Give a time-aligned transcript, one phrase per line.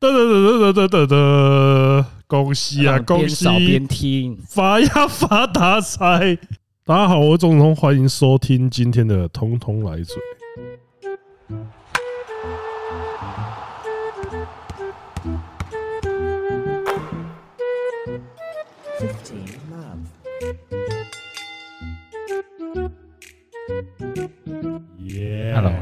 [0.00, 2.06] 哒哒哒哒哒哒哒！
[2.26, 3.44] 恭喜啊，恭喜！
[3.66, 6.38] 边听，发呀发大财！
[6.86, 10.16] 大家好，我是总统，欢迎收听今天的《通通来嘴》。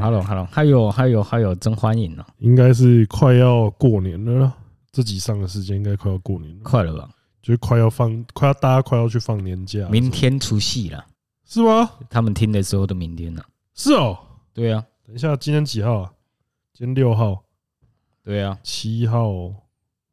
[0.00, 2.24] Hello，Hello，Hello，还有还有还有，真欢迎呢！
[2.38, 4.52] 应该是快要过年了，
[4.92, 7.10] 这集上的时间应该快要过年了，快了吧？
[7.42, 11.04] 就是快要放，快要大家快要去放年假，明天除夕了，
[11.44, 11.90] 是吗？
[12.08, 13.44] 他们听的时候都明天了？
[13.74, 14.16] 是哦，
[14.54, 14.84] 对啊。
[15.04, 16.12] 等一下，今天几号啊？
[16.72, 17.42] 今天六号，
[18.22, 19.52] 对啊，七号，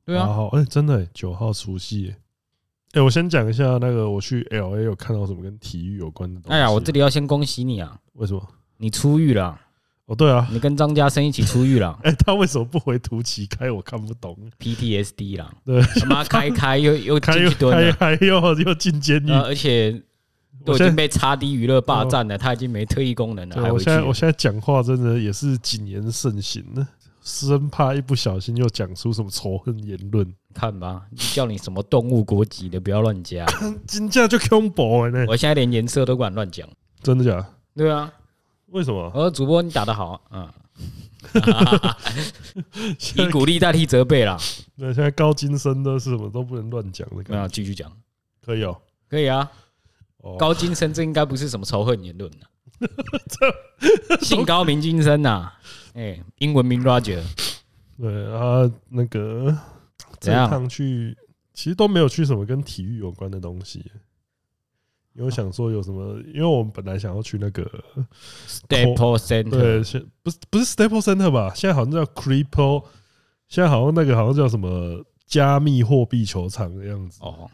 [0.04, 2.16] 对啊，八号，哎，真的，九号除夕。
[2.94, 6.56] 哎，我先讲一下那个，我去 LA 有看到什么跟体育有关的东西。
[6.56, 8.00] 哎呀，我这里要先恭喜你啊！
[8.14, 8.42] 为什么？
[8.78, 9.60] 你出狱了？
[10.08, 11.98] 哦，对啊，你跟张家生一起出狱了。
[12.04, 13.72] 哎，他为什么不回图奇开？
[13.72, 14.38] 我看不懂。
[14.60, 20.00] PTSD 啦，对，他妈开开又又开又开开又又进监狱，而且
[20.64, 23.74] 都已经被叉 D 娱乐霸占了，他已经没特异功能了。
[23.74, 26.88] 我现在我现在讲话真的也是谨言慎行呢，
[27.24, 30.32] 生怕一不小心又讲出什么仇恨言论。
[30.54, 31.02] 看吧，
[31.34, 33.46] 叫你什么动物国籍的不要乱加，
[33.86, 35.26] 金价就恐怖呢。
[35.28, 36.66] 我现在连颜色都不敢乱讲，
[37.02, 37.46] 真的假的？
[37.76, 38.14] 对啊。
[38.68, 39.12] 为什么？
[39.14, 40.52] 我说主播你打得好，嗯，
[43.18, 44.38] 以鼓励代替责备啦。
[44.78, 47.16] 对，现在高金生的是什么都不能乱讲的。
[47.28, 47.92] 没有，继续讲，
[48.44, 49.52] 可以哦，可以啊。
[50.40, 52.48] 高金生这应该不是什么仇恨言论呢。
[54.22, 55.52] 姓 高名金生呐，
[55.94, 57.22] 哎，英文名 Roger。
[57.98, 59.56] 对啊，那个
[60.20, 61.16] 这一趟去，
[61.54, 63.80] 其实都没有去什么跟体育有关的东西。
[63.80, 63.92] 因
[65.24, 66.20] 为想说有什么？
[66.34, 67.64] 因为我们本来想要去那个
[68.48, 71.54] Staples Center，对，现不是不是 Staples Center 吧？
[71.56, 72.84] 现在好像叫 Crypto，
[73.48, 77.20] 现在好像那个好像叫什么加密货币球场的样子。
[77.22, 77.50] 哦，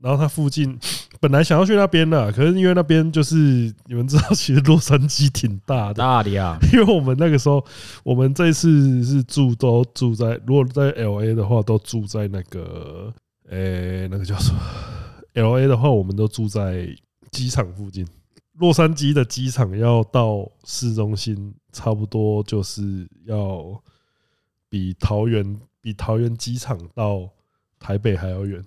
[0.00, 0.78] 然后它附近
[1.20, 3.36] 本来想要去那边的，可是因为那边就是
[3.84, 6.58] 你们知道，其实洛杉矶挺大的，大的呀。
[6.72, 7.62] 因为我们那个时候，
[8.02, 13.12] 我们这次是住都住在，如果在 LA 的话，都住在那个，
[13.50, 14.58] 诶，那个叫什么
[15.34, 16.88] ？L A 的话，我们都住在
[17.30, 18.06] 机场附近。
[18.54, 23.82] 洛杉矶的机场要到市中心，差不多就是要
[24.68, 27.26] 比桃园比桃园机场到
[27.78, 28.62] 台北还要远，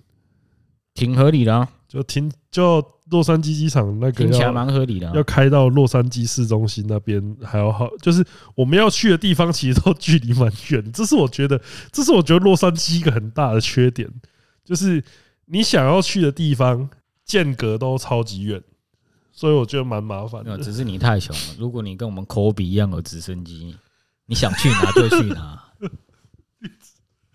[0.96, 1.70] 挺合理的啊。
[1.88, 8.26] 就停就洛杉矶机场那个听起来蛮合理的，要开到洛杉矶市中心那边还要好，就是
[8.56, 10.92] 我们要去的地方其实都距离蛮远。
[10.92, 14.10] 这是我觉得，这是我觉得洛杉矶一个很大的缺点，
[14.64, 15.04] 就是。
[15.54, 16.90] 你想要去的地方
[17.24, 18.60] 间隔都超级远，
[19.32, 20.58] 所以我觉得蛮麻烦的。
[20.58, 21.42] 只是你太穷了。
[21.62, 23.76] 如果你跟我们科比一样有直升机，
[24.26, 25.64] 你想去哪就去哪。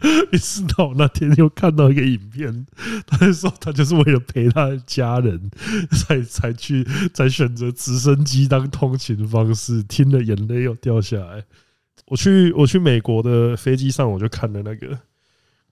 [0.32, 2.66] 你知道那天又看到一个影片，
[3.06, 5.48] 他就说他就是为了陪他的家人
[5.92, 11.44] 才才去，才选择直升机当通勤方式，听了眼泪又掉下来。
[12.06, 14.98] 我去我去美国的飞机上，我就看了那个。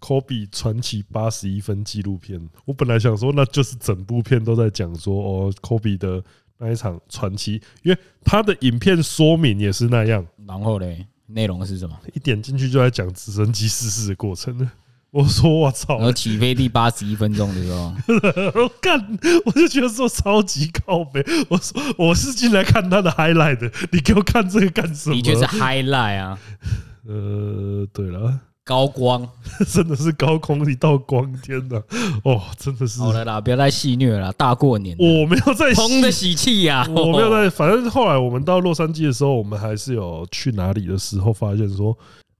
[0.00, 6.22] 科比传奇八十一分纪录片，我本来想说那就是整部片都在讲说哦，科比的
[6.58, 10.24] 那一场传奇，因为他的影片说明也是那样。
[10.46, 11.98] 然后嘞，内容是什么？
[12.14, 14.70] 一点进去就在讲直升机失事的过程呢。
[15.12, 15.96] 我说我操！
[15.96, 17.94] 然后起飞第八十一分钟的时候，
[18.60, 19.00] 我干，
[19.46, 21.24] 我就觉得说超级靠北。
[21.48, 25.16] 我说我是进来看他的 highlight 的，你给我看这个干什么？
[25.16, 26.38] 的确是 highlight 啊。
[27.06, 28.38] 呃，对了。
[28.66, 29.26] 高光，
[29.72, 31.80] 真的是高空一道光天呐！
[32.24, 32.98] 哦，真的是。
[32.98, 34.32] 好了啦，不要再戏谑了。
[34.32, 37.48] 大过年，我没有在通的喜气呀，我没有在。
[37.48, 41.96] 反正后来我们到洛杉矶的时候，我们还是有去哪里的时候，发现说，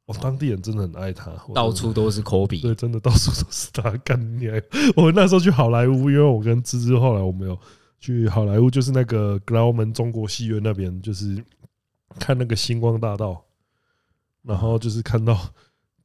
[0.07, 2.59] 哦，当地人真的很爱他，到处都是科比。
[2.61, 4.49] 对，真的到处都是他干你。
[4.97, 7.57] 我们那时候去好莱坞，因为我跟芝芝后来我们有
[8.01, 11.41] 去好莱坞，就是那个格劳门中国戏院那边，就是
[12.19, 13.41] 看那个星光大道，
[14.43, 15.39] 然后就是看到。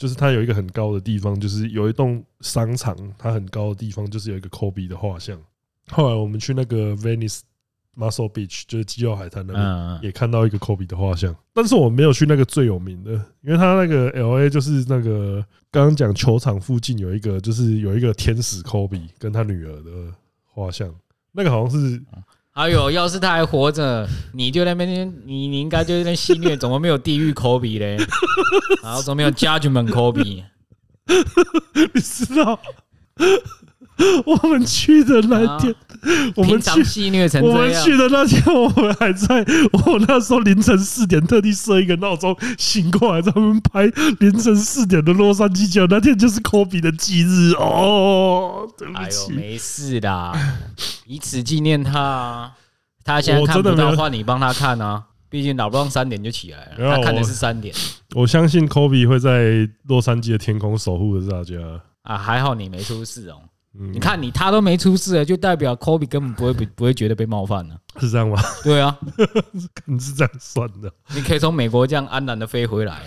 [0.02, 5.40] 就是它有一个很高的地方，就是有一栋商场，它很高的地方就是有一个科比的画像。
[5.90, 7.42] 后来我们去那个 Venice
[7.96, 11.36] Muscle Beach，就是肌肉海滩那边，嗯，也看到一个 Kobe 的画像。
[11.54, 13.12] 但是我没有去那个最有名的，
[13.44, 20.12] 因为它那个 LA 就是那个刚刚讲球场附近有一个，就是有一个天使 Kobe 跟他女儿的
[20.46, 20.92] 画像，
[21.32, 22.02] 那个好像是。
[22.54, 27.98] 哎呦，要是他还活着，你就在那边，你你应该就在那戏虐， 怎么没有地狱 Kobe 嘞？
[28.84, 30.44] 然后怎么没有 Judgment Kobe？
[31.94, 32.60] 你知道？
[34.26, 35.74] 我们去的那天，
[36.36, 39.46] 我们去戏谑成我们去的那天， 我们还在。
[39.72, 43.86] 我那时候凌晨四点特地设一个闹钟，醒过来，他们拍
[44.20, 45.86] 凌晨四点的洛杉矶球。
[45.88, 48.68] 那天就是科比的忌日哦。
[48.78, 50.34] 对不起，没事的，
[51.06, 52.52] 以此纪念他。
[53.04, 55.04] 他现在看不到，换你帮他看啊。
[55.30, 57.74] 毕竟老布朗三点就起来了，他看的是三点。
[58.16, 61.56] 我相信科比会在洛杉矶的天空守护着大家
[62.04, 62.18] 啊。
[62.18, 63.36] 还好你没出事哦。
[63.74, 67.76] 你看你他都没出事了，就代表 Kobe 根本不会不 不会觉得被冒犯呢？
[68.00, 68.38] 是这样吗？
[68.64, 68.98] 对啊，
[69.86, 70.92] 你 是这样算的。
[71.16, 73.02] 你可以从美国这样安然的飞回来。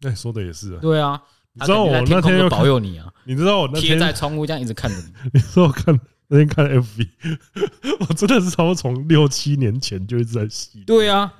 [0.00, 0.78] 那说的也是啊。
[0.82, 1.20] 对啊，
[1.52, 3.06] 你知道我那天又保佑你啊？
[3.24, 5.12] 你知道我那天贴在窗户这样一直看着你。
[5.34, 5.96] 你说我看
[6.26, 7.08] 那天看 FB，
[8.00, 10.82] 我真的是差不多从六七年前就一直在洗。
[10.84, 11.32] 对啊，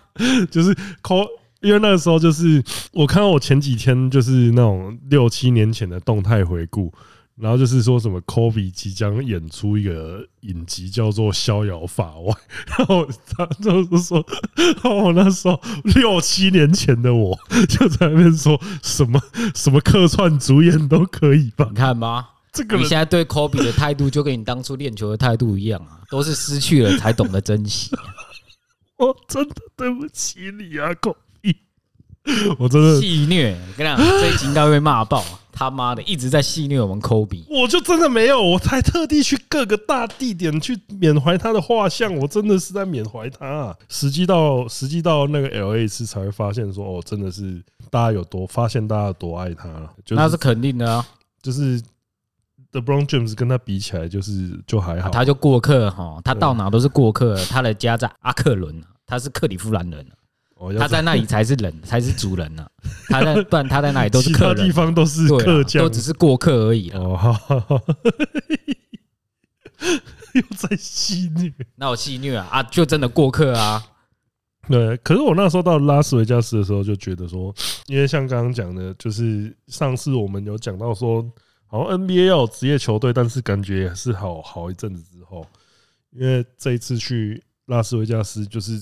[0.52, 0.72] 就是
[1.02, 1.26] Kobe，
[1.62, 2.62] 因为那个时候就是
[2.92, 6.92] 我看到我前几天就是那种六七年前的动态回顾。
[7.42, 12.32] 然后就是说什么，Kobe 即将演出一个影集，叫做《逍遥法外》。
[12.78, 13.04] 然后
[13.36, 14.24] 他就是说，
[14.84, 15.60] 我那时候
[15.96, 17.36] 六七年前的我
[17.68, 19.20] 就在那边说什么
[19.56, 21.66] 什么客串主演都可以吧？
[21.68, 27.90] 你看吧， 这个你现在对 Kobe 的态度就跟你当初练球的态度一样啊，都是失去了才懂得珍惜。
[28.98, 31.16] 我 真的对不起你啊，Kobe。
[32.58, 35.24] 我真的戏虐，跟你讲，这一集应该会被骂爆。
[35.54, 37.44] 他妈的，一直在戏虐我们科比。
[37.50, 42.12] 我就真的没有，我才特地去各个大地点去缅怀他的画像。
[42.16, 43.76] 我真的是在缅怀他啊。
[43.86, 49.69] 实际到实际到那个 LA 次才会发现说，哦，真的是大家有多发现大家有多爱他。
[50.08, 51.06] 那是肯定的啊。
[51.42, 51.78] 就是
[52.70, 55.10] The Brown James 跟他比起来，就是就还好。
[55.10, 57.36] 他就过客哈，他到哪都是过客。
[57.50, 60.06] 他的家在阿克伦，他是克里夫兰人。
[60.78, 62.66] 他在那里才是人，才是主人呢。
[63.08, 67.18] 他在不然他在那里都是客人， 其他地方都是客家，都只是过客而已哦，
[70.34, 73.82] 又在戏虐，那我戏虐啊啊，就真的过客啊。
[74.68, 77.54] 对，可是我那时候到拉斯维加斯的时候，就觉得说，
[77.86, 81.24] 因为像刚刚讲的，就是上次我们有讲到说，
[81.66, 85.44] 好像 NBA 要有职业球队，但是感觉也是好好一阵子之后，
[86.10, 87.42] 因为这一次去。
[87.66, 88.72] 拉斯维加斯就是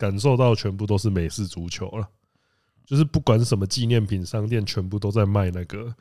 [0.00, 2.08] 感受到全部都是美式足球了，
[2.86, 5.94] 就是不管什么纪念品商店，全部都在卖那个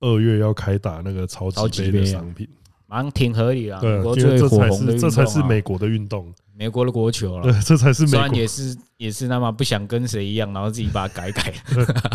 [0.00, 2.48] 二月要开打那个超级杯的商品，
[2.88, 3.78] 蛮挺合理啊。
[3.78, 7.44] 对，因为这才是这才是美国的运动，美国的国球了。
[7.44, 8.18] 对，这才是美国。
[8.18, 11.54] 虽然也是也是那么不想跟谁一样，然后自己把它改改。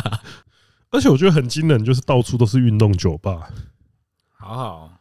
[0.92, 3.50] 而且我觉得很惊人，就是到处都是运动酒吧，
[4.32, 4.92] 好好，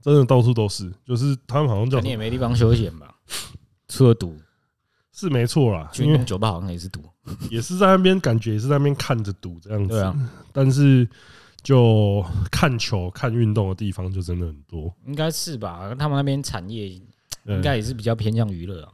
[0.00, 3.14] 真的到处都是，就是他们好像叫你也没地方休闲吧。
[3.88, 4.34] 除了赌
[5.18, 7.02] 是没错啦，因为酒吧好像也是赌，
[7.50, 9.88] 也是在那边感觉也是在那边看着赌这样子。
[9.88, 10.14] 对啊，
[10.52, 11.08] 但是
[11.62, 15.92] 就看球看运动的地方就真的很多，应该是吧？
[15.98, 18.92] 他们那边产业应该也是比较偏向娱乐啊。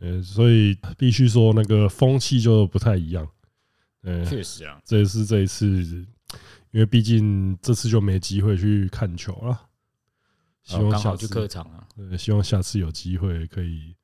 [0.00, 3.26] 呃，所以必须说那个风气就不太一样。
[4.02, 5.66] 呃，确实啊，这是这一次，
[6.72, 9.58] 因为毕竟这次就没机会去看球了。
[10.64, 13.96] 希望下次去客场啊，呃，希望下次有机会可以。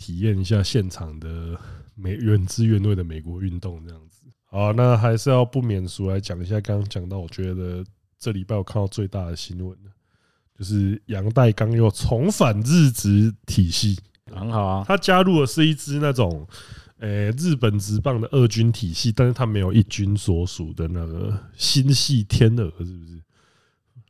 [0.00, 1.54] 体验一下现场的
[1.94, 4.22] 美原汁原味的美国运动这样子。
[4.46, 7.84] 好，那还是要不免俗来讲一下，刚刚讲到，我觉得
[8.18, 9.76] 这礼拜我看到最大的新闻
[10.58, 13.98] 就是杨代刚又重返日职体系，
[14.34, 14.84] 很好啊。
[14.88, 16.46] 他加入的是一支那种，
[16.98, 23.22] 呃，日本职棒的二军体系，但是他没有一军所属的那个新系天鹅，是不是？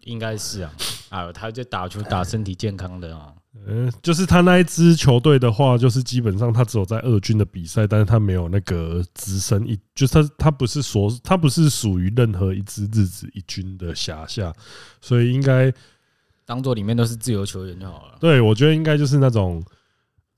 [0.02, 0.72] 应该是啊。
[1.10, 3.34] 啊，他就打球打身体健康的啊。
[3.66, 14.54] 嗯，就是他那一支球队的话，就是基本上他只有在二军的比赛，但是他没有那个资深一，就是他他不是所他不是属于任何一支日职一军的辖下，
[15.00, 15.72] 所以应该
[16.44, 18.18] 当做里面都是自由球员就好了。
[18.20, 19.62] 对，我觉得应该就是那种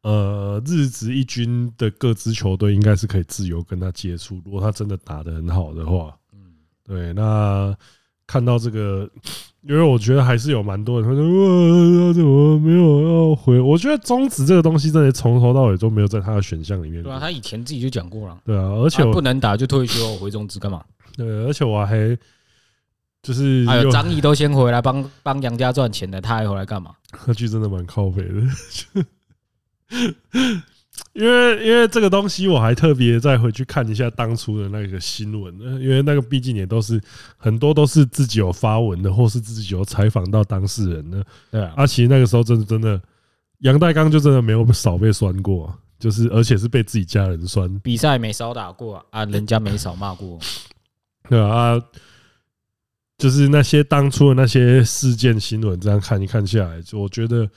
[0.02, 6.40] 呃日职一军的各支球队应该是可以自由跟他接触，如果他真的打得很好的话，嗯，
[6.82, 7.76] 对，那
[8.32, 9.08] 看到这个。
[9.64, 13.60] 因为我觉得还是有蛮多人他说，哇，他怎么没有要回？
[13.60, 17.00] 我觉得中职这个东西真的从头到尾都没有在他的选项里面。
[17.00, 18.36] 对啊，他以前自己就讲过了。
[18.44, 20.82] 对啊，而且我不能打就退休，回中职干嘛？
[21.16, 22.18] 对，而且我还
[23.22, 26.90] 就是还有张毅都先回来帮帮杨家赚钱的，他还回来干嘛？
[27.24, 28.42] 那句真的蛮靠北的。
[31.14, 37.00] 因为因为这个东西，我还特别再回去看一下当初的那个新闻，因为那个毕竟也都是
[37.36, 41.24] 很多都是自己有发文的，或是自己有采访到当事人的。
[41.50, 43.00] 对啊，其实那个时候真的真的，
[43.58, 47.78] 杨代刚就真的没有少被酸过，就是而且是被自己家人酸。
[47.80, 50.38] 比赛没少打过啊，人家没少骂过。
[51.28, 51.80] 对啊，
[53.18, 57.48] 就是那些当初的那些事件新闻，这样看一看下来，就我觉得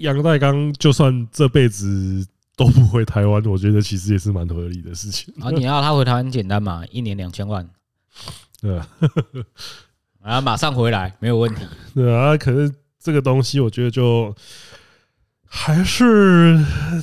[0.00, 2.26] 阳岱钢就算这辈子。
[2.58, 5.34] 都不回台湾，我觉得其实也是蛮合理的事情。
[5.42, 7.68] 啊，你要他回台湾简单嘛，一年两千万，
[8.62, 8.88] 对啊，
[10.22, 11.66] 啊，马上回来没有问题。
[11.94, 14.34] 对啊，可是这个东西我觉得就
[15.44, 16.58] 还是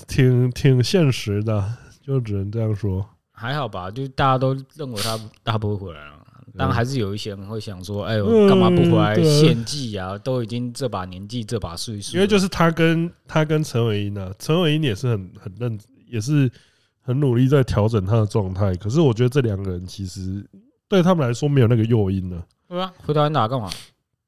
[0.08, 3.08] 挺挺现实的，就只能这样说。
[3.32, 6.23] 还好吧，就大家都认为他他不会回来了。
[6.58, 10.18] 当然还是有一些人会想说：“哎呦，干嘛不回来献祭啊？
[10.18, 16.50] 都已经这把年纪，这把岁数。”因为就是他跟他跟陈伟英啊，陈伟英也是很很认，也是
[17.02, 18.76] 很努力在调整他的状态。
[18.76, 20.46] 可是我觉得这两个人其实
[20.88, 22.44] 对他们来说没有那个诱因呢。
[22.68, 23.70] 对啊，回台湾打干嘛？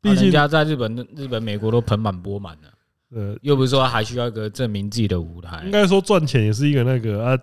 [0.01, 2.69] 毕竟人家在日本、日本、美国都盆满钵满了。
[3.11, 5.61] 呃，又不是说还需要一个证明自己的舞台。
[5.65, 7.37] 应该说赚钱也是一个那个啊。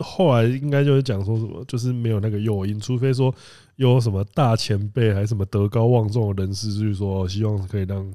[0.00, 3.34] 后来应该就是讲说什么，就是没有那个诱因，除非说。
[3.76, 8.10] 有什么大前辈还是什么德高望重的人士，就是说希望可以让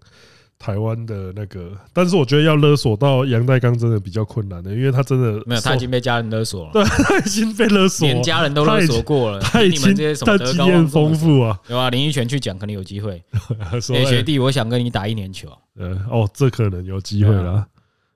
[0.57, 9.93] 台湾的那个，但是我觉得要勒索到杨代刚真的比较困难的，因为他真的没有，他已经被家人勒索了，对，他已经被勒索，连家人都勒索过了， 他已经
[10.25, 11.91] 他经验丰富啊，对吧？
[11.91, 13.23] 林益全去讲，可能有机会。
[13.71, 15.47] 哎，学弟，我想跟你打一年球。
[15.77, 17.63] 呃，哦，这可能有机会了。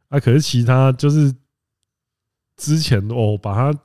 [0.09, 1.31] 啊，可是其他就是
[2.57, 3.79] 之前哦，把他。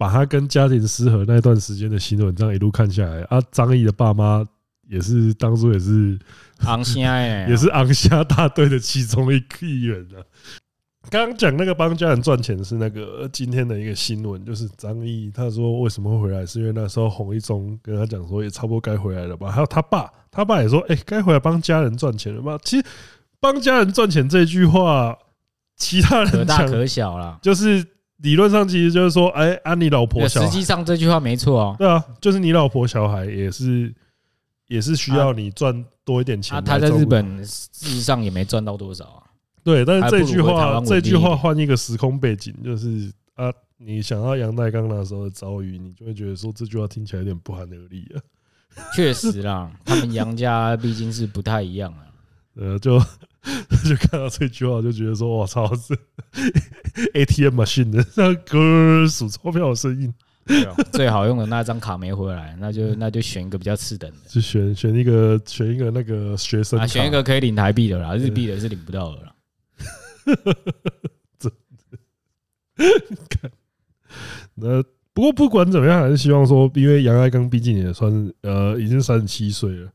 [0.00, 4.42] 把他跟家庭失和那段时间的新闻这样一路看下来啊，张毅的爸妈
[4.88, 6.18] 也是当初也是
[6.60, 9.38] 昂虾哎， 也是昂虾大队的其中一
[9.82, 10.24] 员啊。
[11.10, 19.50] 刚刚讲那个帮家人赚钱是那个今天的一个新闻，就是张毅他说为什么会回来，是因为那时候洪一中跟他讲说也差不多该回来了吧。
[19.50, 22.58] 还有他爸，他爸也说哎，该回来帮家人赚钱了吧。
[22.64, 22.86] 其实
[23.38, 25.14] 帮家人赚钱这句话，
[25.76, 27.86] 其他人可大可小了，就是。
[28.22, 31.76] 理论上其实就是说，哎，啊，你老婆小孩，实际上这句话没错哦。
[31.78, 33.94] 对啊，就是你老婆小孩也是，
[34.66, 36.62] 也是需要你赚多一点钱。
[36.64, 39.22] 他在日本事实上也没赚到多少啊。
[39.64, 48.20] 对，但是这句话，这句话换一个时空背景，就是啊，你想到杨代刚那时候的遭遇，你就会觉得说这句话听起来有点不寒而栗啊。
[48.94, 52.04] 确实啦，他们杨家毕竟是不太一样啊。
[52.60, 53.00] 呃，就。
[53.88, 55.96] 就看到这句话，就觉得说：“我操，是
[57.14, 60.12] ATM machine 的，像哥数钞票的声音。”
[60.90, 69.32] 最好用的那张卡没回来，那就那就选一个比较次等的，就选选一个选一个那个学生，选一个可以领台币的啦，日币的是领不到的啦。
[71.38, 71.52] 真
[72.80, 73.52] 的，
[74.54, 74.82] 那
[75.12, 79.92] 不过不管怎么样，还是希望说，因为杨爱刚毕竟也算是呃已经三十七岁了。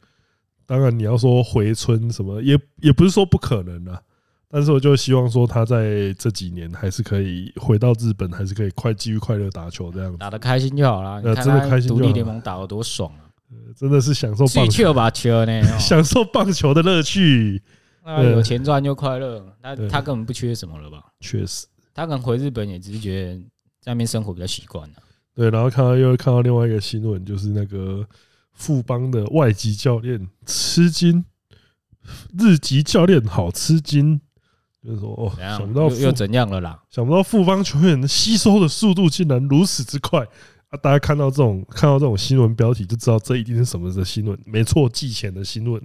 [0.66, 4.02] 当然，你要说回春什么，也也不是说不可能啊。
[4.48, 11.22] 但是，我就希望说他在这几年还是可以回到日本，还是可以快继续快乐打球这样子，打得开心就好了。
[11.36, 13.28] 真的开心，独立联盟打得多爽啊！
[13.76, 17.62] 真的是享受棒球吧球呢， 享受棒球的乐趣。
[18.06, 21.04] 有钱赚就快乐，那他根本不缺什么了吧？
[21.20, 23.40] 确实，他可能回日本也只是觉得
[23.82, 24.96] 在那边生活比较习惯了。
[25.36, 28.06] 对，然后看到又看到另外一个新闻，就是那个。
[28.56, 31.24] 富邦的外籍教练吃惊，
[32.40, 34.20] 日籍教练好吃惊，
[34.82, 36.82] 就是说哦，想不到又怎样了啦？
[36.90, 40.26] 想不到富邦球员的吸收的速度竟然如此之快
[40.70, 40.78] 啊！
[40.82, 44.40] 大家看到这种看到这种新闻标题，就知道这一定是什么的新闻。
[44.46, 45.80] 没错，季前的新闻。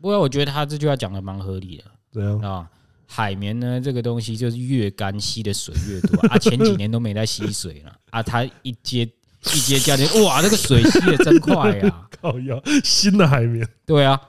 [0.00, 1.84] 不过我觉得他这句话讲的蛮合理的。
[2.10, 2.70] 怎样啊？
[3.06, 3.78] 海绵呢？
[3.78, 6.38] 这个东西就是越干吸的水越多啊！
[6.38, 8.22] 前几年都没在吸水了啊！
[8.22, 9.06] 他一接。
[9.52, 12.00] 一接教练，哇，那个水吸的真快呀！
[12.20, 14.20] 靠腰，新的海绵，对啊，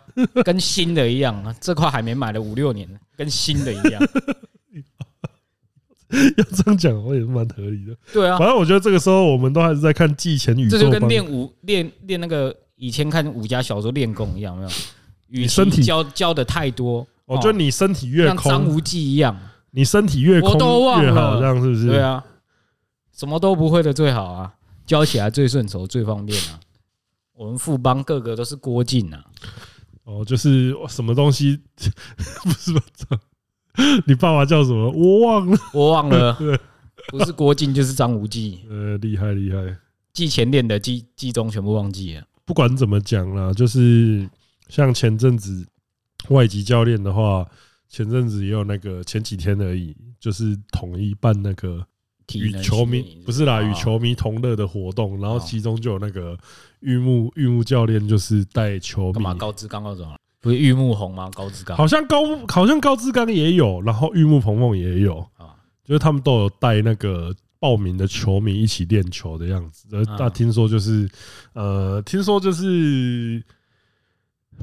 [0.43, 1.55] 跟新的一样啊。
[1.61, 4.01] 这块海绵买了五六年了，跟新的一样。
[6.37, 7.95] 要这样讲，我也是蛮合理的。
[8.13, 10.77] 对啊，反正我觉得这个时候我们都还是在看季前宇宙。
[10.77, 14.69] 这就跟练武练练那个以前看武侠小说练功一样，没有？
[15.29, 19.35] 与身体教教的太多，我觉得你身体越空，像张无忌一样，
[19.71, 21.87] 你身体越空我都忘了，越好，这样是不是？
[21.87, 22.23] 对啊，
[23.11, 24.53] 什么都不会的最好啊。
[24.85, 26.59] 教起来最顺手、最方便啊！
[27.33, 29.23] 我们富邦个个都是郭靖啊！
[30.03, 31.59] 哦，就是什么东西
[32.43, 32.81] 不是吧？
[34.07, 34.89] 你爸爸叫什么？
[34.91, 36.37] 我忘了，我忘了。
[37.09, 38.61] 不是郭靖就是张无忌。
[38.69, 39.77] 呃，厉害厉害！
[40.13, 42.23] 记前练的、记记中全部忘记了。
[42.45, 44.29] 不管怎么讲啦，就是
[44.69, 45.67] 像前阵子
[46.29, 47.45] 外籍教练的话，
[47.89, 51.85] 前阵子也有那个前几天而已，就是统一办那个
[52.33, 56.37] 与球迷不是啦，与球迷同乐的活动，然后其中就有那个
[56.79, 59.13] 玉木玉木教练，就是带球迷。
[59.13, 60.07] 干嘛高志刚那种？
[60.41, 61.29] 不是玉木宏吗？
[61.33, 62.17] 高志刚好像高
[62.47, 69.87] 好像高志刚也有，然后玉木鹏鹏也有啊，就是他们都有带那个报名的球迷一起练球的样子。
[69.91, 71.09] 呃，那听说就是
[71.53, 73.43] 呃，听说就是。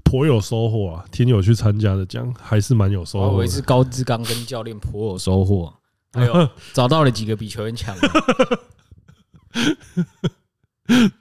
[0.04, 1.04] 颇有收获啊！
[1.12, 3.26] 听友去参加的讲，还是蛮有收获。
[3.26, 5.70] 我以为是高志刚跟教练颇有收获，
[6.12, 8.08] 还有 找到了几个比球员强的。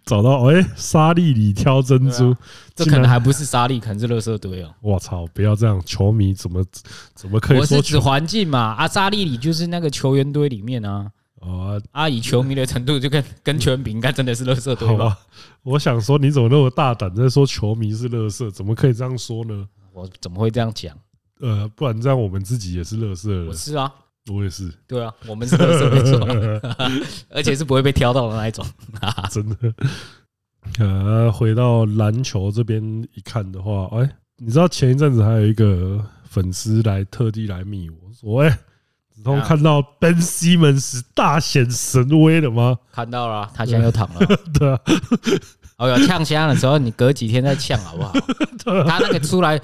[0.05, 2.35] 找到哎，沙粒里挑珍珠，
[2.75, 4.73] 这可能还不是沙粒，可能是垃圾堆哦。
[4.81, 5.25] 我操！
[5.27, 6.65] 不要这样，球迷怎么
[7.13, 7.59] 怎么可以？
[7.59, 11.09] 我是指环境嘛，啊，沙粒里就是那个球员堆里面啊。
[11.35, 15.17] 哦，啊，以球迷的程度就跟跟球员比，应该真的是垃圾堆吧？
[15.63, 18.49] 我想说，你怎么那么大胆在说球迷是垃圾？
[18.51, 19.65] 怎么可以这样说呢？
[19.93, 20.93] 我怎么会这样讲？
[21.39, 23.47] 呃，不然这样我们自己也是垃圾。
[23.47, 23.89] 我是啊，
[24.29, 24.71] 我也是。
[24.87, 26.27] 对啊，我们是没错，
[27.29, 28.65] 而且是不会被挑到的那一种。
[29.31, 29.55] 真的。
[30.79, 38.59] 呃，回到篮球这边一看的话，哎，你知道前一阵子还有一个粉丝来特地来密我说，哎。
[39.13, 42.75] 子通看到 Ben Simmons 大显神威了吗？
[42.91, 44.19] 看到了，他现在又躺了。
[44.57, 44.79] 对啊，
[45.77, 48.13] 哦哟，呛枪的时候，你隔几天再呛好不好？
[48.87, 49.61] 他那个出来，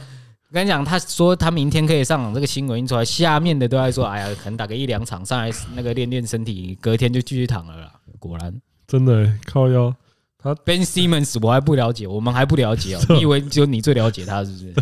[0.50, 7.92] 我跟你讲，他说他明天可以上场，这个新闻一出来，下面的都在说，哎呀，可能打个一两场上来那个练练身体，隔天就继续躺了啦。
[8.18, 8.54] 果然，
[8.88, 9.94] 真的靠腰。
[10.42, 13.02] 他 Ben Simmons 我还不了解，我们还不了解哦。
[13.10, 14.74] 你以为只有你最了解他是不是？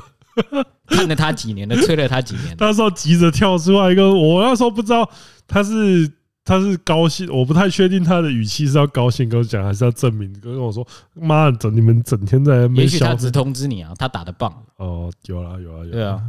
[0.87, 2.55] 看了他几年了，催了他几年。
[2.59, 5.09] 那时候急着跳出来一个，我那时候不知道
[5.47, 6.07] 他是
[6.45, 12.67] 他是高兴，我不太确定他的语气是要高兴跟我讲，还是要证明跟我说，妈的，整你们整天在。
[12.75, 14.53] 也许他只通知你啊，他打的棒。
[14.77, 15.91] 哦，有啊有啊有。
[15.91, 16.21] 对啊，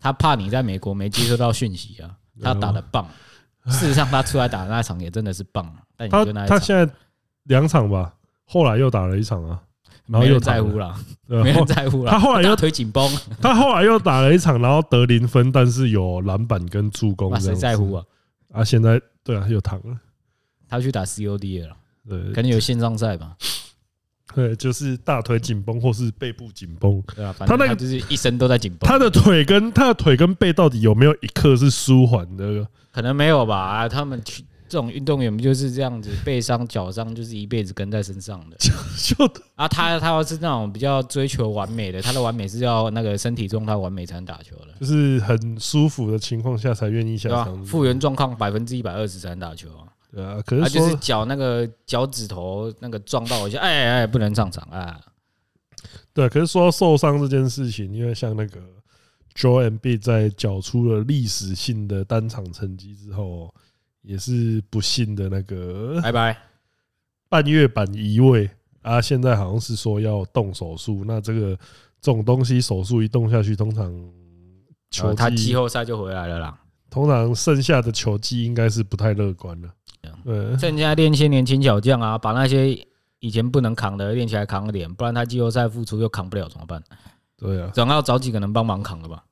[0.00, 3.04] 他怕你在美国没接收到讯息啊， 他打的棒。
[3.66, 5.70] 事实上，他出来打的那场也真的是棒。
[5.96, 6.90] 但你就那他现在
[7.44, 8.14] 两场吧，
[8.46, 9.60] 后来又打了一场啊。
[10.06, 10.94] 然后又在乎了，
[11.26, 12.10] 没人在乎了。
[12.10, 13.08] 他后来又腿紧绷，
[13.40, 17.34] 他后来又打了一场，然后得零分，但是有篮板跟助攻。
[17.40, 18.04] 谁在乎啊？
[18.52, 19.98] 啊，现在对啊，有糖了。
[20.68, 21.76] 他去打 COD 了，
[22.08, 23.36] 对，可能有线上赛吧。
[24.34, 27.02] 对，就是大腿紧绷或是背部紧绷。
[27.14, 28.88] 对啊，他那个就是一身都在紧绷。
[28.88, 32.66] 他的腿跟他的腿跟背到底有没有一刻是舒缓的？
[32.90, 33.88] 可能没有吧。
[33.88, 34.44] 他们去。
[34.72, 38.56] 这种运动员不就是这样子，背伤脚伤就是一辈子跟在身上的。
[38.96, 39.22] 就
[39.54, 47.62] 啊，他他要是那种比较追求完美的，他的完美是要那个身体状态完美才能打球的，就是很舒服的情况下才愿意下场。
[47.66, 49.84] 复原状况百分之一百二十才能打球啊。
[50.10, 54.98] 对啊，可是他就是脚那个脚趾头那个撞到一下，哎哎，不能上场啊。
[56.14, 58.58] 对，可是说到受伤这件事情，因为像那个
[59.36, 63.54] Joel Embiid 在缴出了历史性的单场成绩之后。
[64.02, 66.36] 也是不幸的那个，拜拜。
[67.28, 68.50] 半月板移位
[68.82, 71.02] 啊，现在好像是说要动手术。
[71.06, 71.56] 那这个
[71.98, 73.90] 这种东西手术一动下去，通常
[74.90, 76.60] 球他季后赛就回来了啦。
[76.90, 79.68] 通常剩下的球技应该是不太乐观了。
[80.24, 82.86] 对，趁现在练一些年轻小将啊，把那些
[83.20, 86.82] 以前不能扛的练起来扛一点，不然他季后赛复出又扛不了怎么办？
[87.38, 89.24] 对啊，总要找几个能帮忙扛的吧。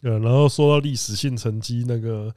[0.00, 2.32] 对，然后说到历史性成绩那个。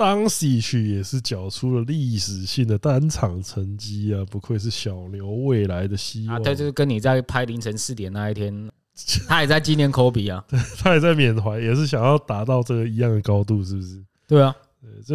[0.00, 4.24] 当时去也是缴出了历史性的单场成绩啊！
[4.30, 6.40] 不愧是小牛未来的希望啊！
[6.42, 8.70] 他就是跟你在拍凌晨四点那一天，
[9.28, 10.42] 他也在纪念科比啊，
[10.80, 14.02] 他也在缅怀，也是想要达到这个一样的高度，是不是？
[14.26, 14.56] 对啊，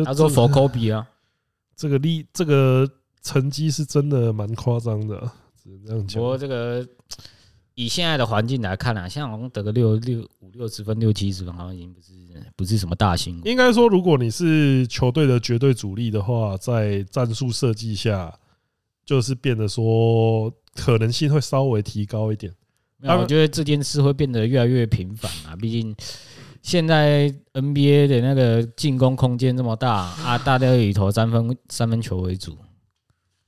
[0.05, 1.03] 他说 for 科比啊，
[1.75, 2.87] 这个历这个
[3.23, 5.19] 成绩是真的蛮夸张的，
[5.63, 6.21] 只能这样讲。
[6.21, 6.87] 不过这个
[7.75, 12.13] 以现在的环境来看啊，像好像得个六六五六十分、六七十分，好像已经不是。
[12.57, 13.47] 不是什么大新闻。
[13.47, 18.33] 应该说，如果你是球队的绝对主力的话，在战术设计下，
[19.05, 22.53] 就是变得说可能性会稍微提高一点。
[22.97, 25.55] 那我觉得这件事会变得越来越频繁啊！
[25.55, 25.95] 毕竟
[26.61, 32.57] 现在 NBA 的那个进攻空间这么大啊，大家以投三分三分球为主。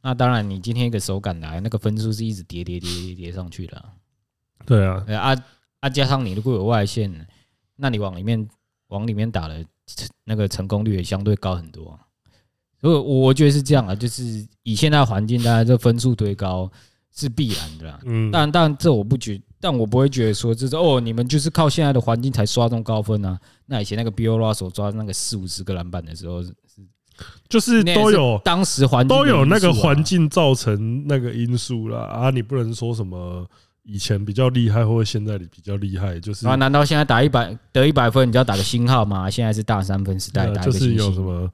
[0.02, 3.84] 那当然，你今天一个手感来，那个分数是一直叠叠叠叠叠上去的。
[4.68, 5.36] 对啊，啊
[5.80, 7.28] 啊，加上你如果有外线，
[7.78, 8.48] 那你往里面。
[8.90, 9.66] 往里面打的
[10.24, 12.00] 那个成功率也相对高很多，
[12.80, 16.72] 所以我觉得是这样啊，就是以现在环境，大家这分数堆高
[17.14, 18.00] 是必然的啦。
[18.06, 23.38] 嗯，但但这我不觉，但我不会觉得说这是哦，你们就是靠现在的环境才刷这么高分啊。
[23.66, 26.56] 那以前那个 Bill Russell 抓那个四五十个篮板的时候，是
[27.50, 33.46] 就是都有当时环境都有那个环境造成那个因素啦啊，你不能说什么。
[33.90, 36.56] 以前比较厉害，或者现在比较厉害，就是啊？
[36.56, 39.30] 难道现在打一百得一百分，你就要打个星号吗？
[39.30, 41.50] 现在是大三分时代，打就是有什么，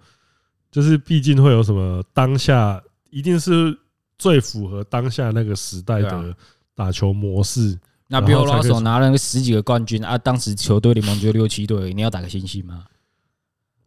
[0.72, 3.78] 就是毕竟会有什么当下一定是
[4.18, 6.36] 最符合当下那个时代的
[6.74, 7.80] 打球模式。
[8.08, 12.86] 那比如老手拿了个十几个冠军啊，当时球队联盟只有六七队，你要打个星星吗？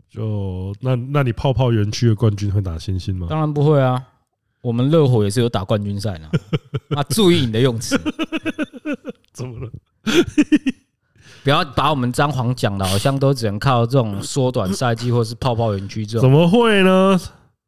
[0.08, 3.26] 就那那你泡泡园区的冠军会打星星吗？
[3.28, 4.00] 当然不会啊。
[4.60, 6.30] 我们热火也是有打冠军赛的
[6.96, 7.02] 啊！
[7.04, 7.96] 注意你的用词，
[9.32, 9.70] 怎么了？
[11.44, 16.22] 不要把我们张皇讲的好像都只能靠这种缩短赛季或是泡泡园区这种。
[16.22, 17.20] 怎么会呢？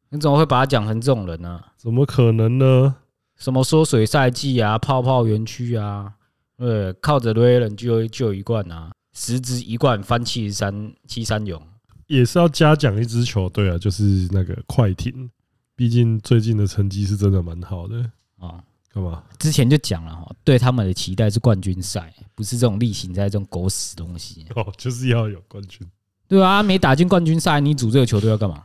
[0.09, 1.61] 你怎么会把它讲成这种人呢？
[1.77, 2.95] 怎么可能呢？
[3.37, 6.11] 什么缩水赛季啊，泡泡园区啊？
[6.57, 11.61] 呃，靠着瑞人就就有一冠啊，十支一冠翻七十三七三勇，
[12.07, 15.29] 也是要嘉奖一支球队啊，就是那个快艇。
[15.79, 17.95] 毕竟最近的成绩是真的蛮好的
[18.37, 18.61] 啊！
[18.93, 19.23] 干嘛？
[19.37, 24.45] 之前就讲了哈，对他们的期待是冠军赛，不是这种例行赛这种狗屎东西。
[24.57, 25.87] 哦，就是要有冠军。
[26.27, 28.61] 对啊，没打进冠军赛，你组这个球队要干嘛？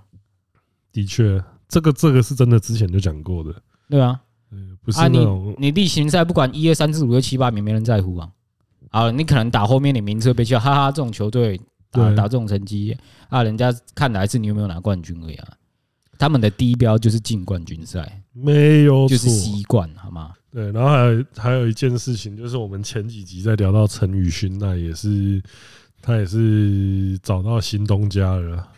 [0.90, 3.55] 的确，这个这个是真的，之前就讲过的。
[3.88, 4.20] 对啊，
[4.83, 5.24] 不是啊、你
[5.57, 8.29] 你例行赛不管一二三四五六七八名，没人在乎啊。
[8.90, 11.61] 啊，你可能打后面的名次被叫，哈哈，这种球队
[11.92, 12.96] 打打这种成绩
[13.29, 15.48] 啊，人家看的还是你有没有拿冠军而已啊。
[16.18, 20.33] 他们的低标就是进冠军赛，没有就是习惯，好吗？
[20.50, 25.42] 对，然后还有还有一件事情，就是我们前几集在聊到陈宇勋，那也是
[26.00, 28.68] 他也是找到新东家了，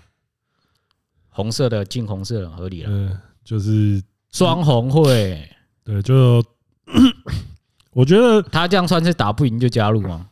[1.28, 5.46] 红色的进红色很合理了，嗯，就是双红会，
[5.84, 6.42] 对，就
[7.92, 10.28] 我觉得他这样算是打不赢就加入吗？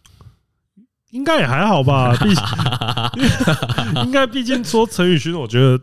[1.10, 2.30] 应该也还好吧，毕
[4.04, 5.78] 应该毕竟说陈宇勋，我觉得。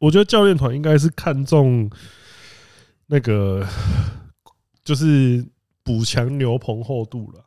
[0.00, 1.88] 我觉得教练团应该是看中
[3.06, 3.64] 那个，
[4.82, 5.44] 就是
[5.84, 7.44] 补强牛棚厚度了。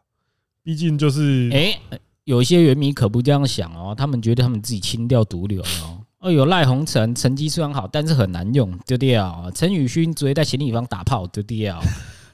[0.61, 1.77] 毕竟就是，哎，
[2.25, 5.99] 有一些原迷可不这样想哦，他们觉得他们自己清掉毒瘤哦。
[6.19, 9.51] 哦，有赖鸿成成绩虽然好，但是很难用，丢掉。
[9.55, 11.81] 陈宇勋只会在行李房打炮，丢掉。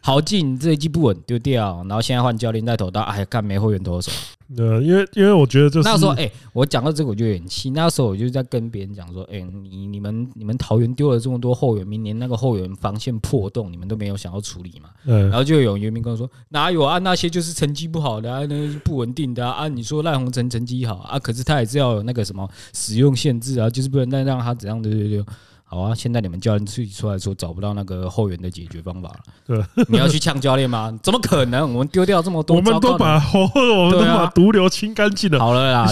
[0.10, 1.86] 豪进这一季不稳，丢掉。
[1.88, 4.12] 然后现在换教练带头到，哎，干没后援投手。
[4.58, 7.70] 呃，因为因为我觉得就是那时候，哎，我讲到这个我就有点气。
[7.70, 14.90] 那时候我就在跟别人讲说，哎，你你们你们桃园丢了这么多后援，明年那个后援防线破洞，你们都没有想要处理嘛？
[15.04, 16.98] 然后就有原民跟我说，哪有啊？
[16.98, 19.52] 那些就是成绩不好的啊，那些不稳定的啊。
[19.52, 25.26] 啊你说赖鸿成成绩好啊，可是他也是要有那个什么使用限制啊，就是不能再让他怎样的对对对。
[25.72, 29.20] 好啊，现在你们教练自己出来说找不到那个后援的解决方法了。
[29.46, 30.92] 对，你要去呛教练吗？
[31.04, 31.72] 怎么可能？
[31.72, 35.38] 我们丢掉这么多，我们都把后，我们都把毒瘤清干净了。
[35.38, 35.88] 好了啦，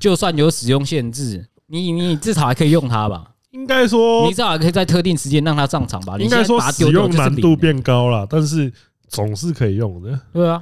[0.00, 3.24] 就算有使用限制，你你至少还可以用它吧？
[3.52, 6.18] 应该说，你至少还可以在特定时间让它上场吧？
[6.18, 8.72] 应该说使用难度变高了，但是
[9.06, 10.20] 总是可以用的。
[10.32, 10.60] 对啊，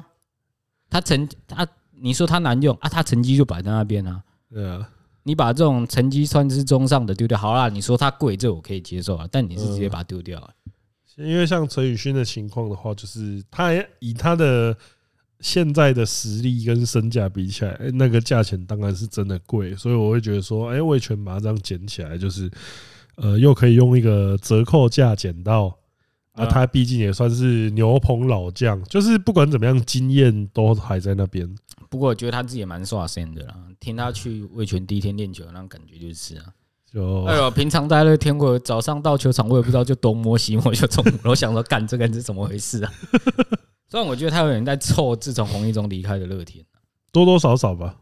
[0.90, 1.66] 他成他，
[2.02, 2.88] 你说他难用啊？
[2.90, 4.20] 他成绩就摆在那边啊。
[4.52, 4.86] 对啊。
[5.24, 9.28] 你把这种成绩算是中上的丢掉，好啦，你说它贵，这我可以接受啊。
[9.30, 10.50] 但你是直接把它丢掉，
[11.16, 14.76] 因为像陈宇勋的情况的话，就是他以他的
[15.40, 22.50] 现在的实力跟身价比起来，那个价钱当然是真的贵，所以我会觉得说，哎，味全把它这样捡起来，就是
[23.16, 25.76] 呃，又可以用一个折扣价捡到
[26.32, 26.46] 啊。
[26.46, 31.52] 他毕竟也算是牛棚老将，就是不管怎么样，经验都还在那边。
[31.88, 36.44] 不过我觉得他自己也蛮耍身的啦，听他去味全第一天练球那种感觉就是啊，
[36.92, 42.92] 就哎呦，平常在那天我早上到球场，我也不知道就东摸西摸就中午，我想说干这个是怎么回事啊？
[43.88, 46.64] 虽然我觉得他有人在凑，自从洪一中离开的乐天，
[47.10, 47.96] 多多少少吧，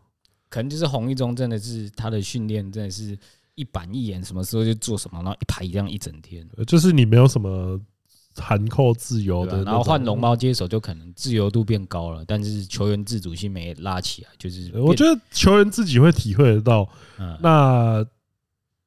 [0.48, 3.16] 可能就是洪一中真的是他的训练真的是
[3.54, 7.80] 一板一眼，什么时候就做什么，然后一排一样一整天，就是你没有什么。
[8.36, 16.88] 含扣自由的，然后换龙猫接手就可能自由度变高了，但是球员自主性没拉起来，就是我觉得球员自己会体会得到。
[17.40, 18.06] 那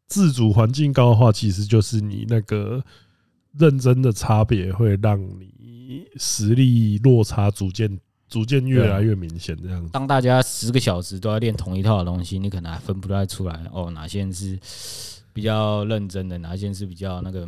[0.08, 2.84] 自主环境高的话，其实就是你那个
[3.58, 9.58] 认真的差别会让你实力落差逐渐逐渐越来越明显。
[9.62, 14.60] 这样子，当大家十个小时都要练同一套的东西，你可能还分不太出来哦，哪些人是
[15.34, 17.48] 比较认真的，哪些人是比较那个。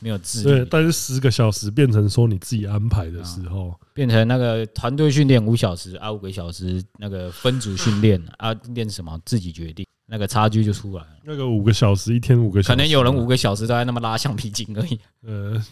[0.00, 11.08] 没有自律，对，但是十个小时变成说你自己安排的时候，变成那个团队训练五小时啊，五个小时那个分组训练啊，练什么自己决定，那个差距就出来了。
[11.22, 14.98] 那个五个小时一天五个小时，可能有人五个小时都在那么拉橡皮筋而已。
[15.22, 15.62] 呃，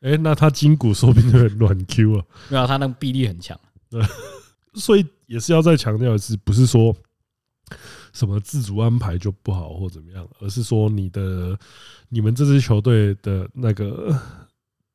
[0.00, 3.58] 哎，那他筋骨说不定很软 Q 啊，没有，他那个臂力很强。
[3.90, 4.02] 对，
[4.74, 6.96] 所以也是要再强调的是，不是说
[8.12, 11.58] 什么自主安排就不好或怎么样，而是说你的。
[12.12, 14.20] 你们这支球队的那个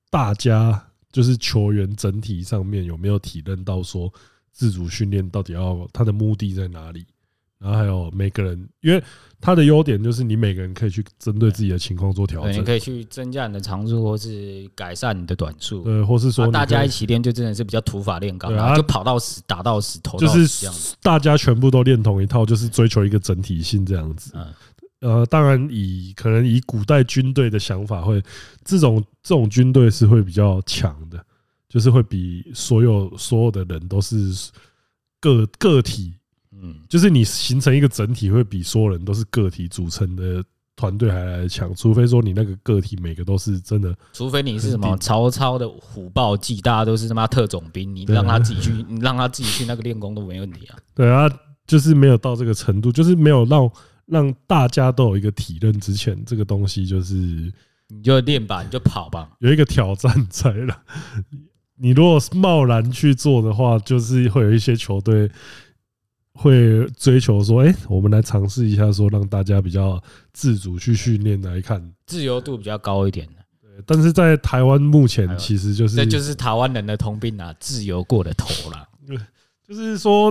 [0.10, 4.14] 大家就是球员整体上面有没有体认到说
[4.52, 7.06] 自主训练到底要他的目的在哪里？
[7.66, 9.04] 然后还有每个人，因为
[9.42, 24.32] 他的优点就是你每个人可以去针对自己的情况做调整，你可以去增加你的长处，或是改善你的短处，对，或是说大家一起练，就真的是比较土法炼钢，啊，就跑到死，打到死，投到死这样，就是大家全部都练同一套，就是追求一个整体性这样子。
[25.00, 28.22] 呃，当然以可能以古代军队的想法，会
[28.64, 31.20] 这种这种军队是会比较强的，
[31.68, 34.16] 就是会比所有所有的人都是
[35.20, 36.14] 个个体。
[36.62, 40.44] 嗯，就是你形成一个整体，会比所有人都是个体组成的
[40.76, 41.74] 团队还来得强。
[41.76, 50.78] 除非说你那个个体每个都是真的，除非你是什么曹操的虎豹骑，大家都是他妈特种兵，你让他自己去，你让他自己去那个练功都没问题啊。
[50.94, 51.30] 对啊，
[51.68, 53.70] 就是没有到这个程度，就是没有让
[54.06, 57.16] 让大家都有一个体认之前，这个东西就是
[57.90, 60.78] 你就练吧，你就跑吧，有一个挑战在了。
[61.78, 65.30] 你如果贸然去做的话，就是会有一些球队。
[66.38, 70.02] 会追求说，哎，我们来尝试一下，说让大家比较
[70.34, 73.34] 自主去训练来看，自由度比较高一点的。
[73.62, 78.86] 对，但是在台湾目前其实就是，这就是台湾人的通病啊，自由过了头了。
[79.08, 79.18] 对，
[79.66, 80.30] 就是说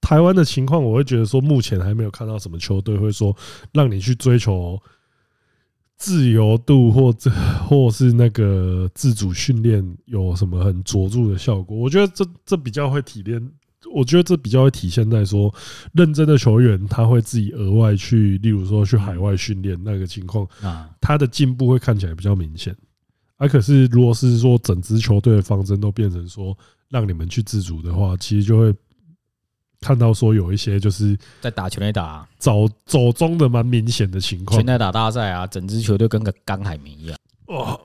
[0.00, 3.34] 台湾的情况，我会觉得说，目前还没有看到什么球队会说
[3.72, 4.76] 让你去追求
[5.96, 7.30] 自由度或者
[7.68, 11.78] 或是那个自主训练有什么很卓著的效果。
[11.78, 13.52] 我觉得这这比较会体验。
[13.94, 15.52] 我觉得这比较会体现在说，
[15.92, 22.76] 认真的球员他会自己额外去，例如说去海外训练那个情况啊，他的进步会看起来比较明显。
[23.38, 26.56] 而可是如果是说整支球队的方针都变成说
[26.88, 28.74] 让你们去自主的话，其实就会
[29.80, 34.58] 看到说有一些就是在打全垒打走走中的蛮明显的情况。
[34.58, 37.18] 全垒打大赛啊，整支球队跟个干海绵一样。
[37.48, 37.78] 哇！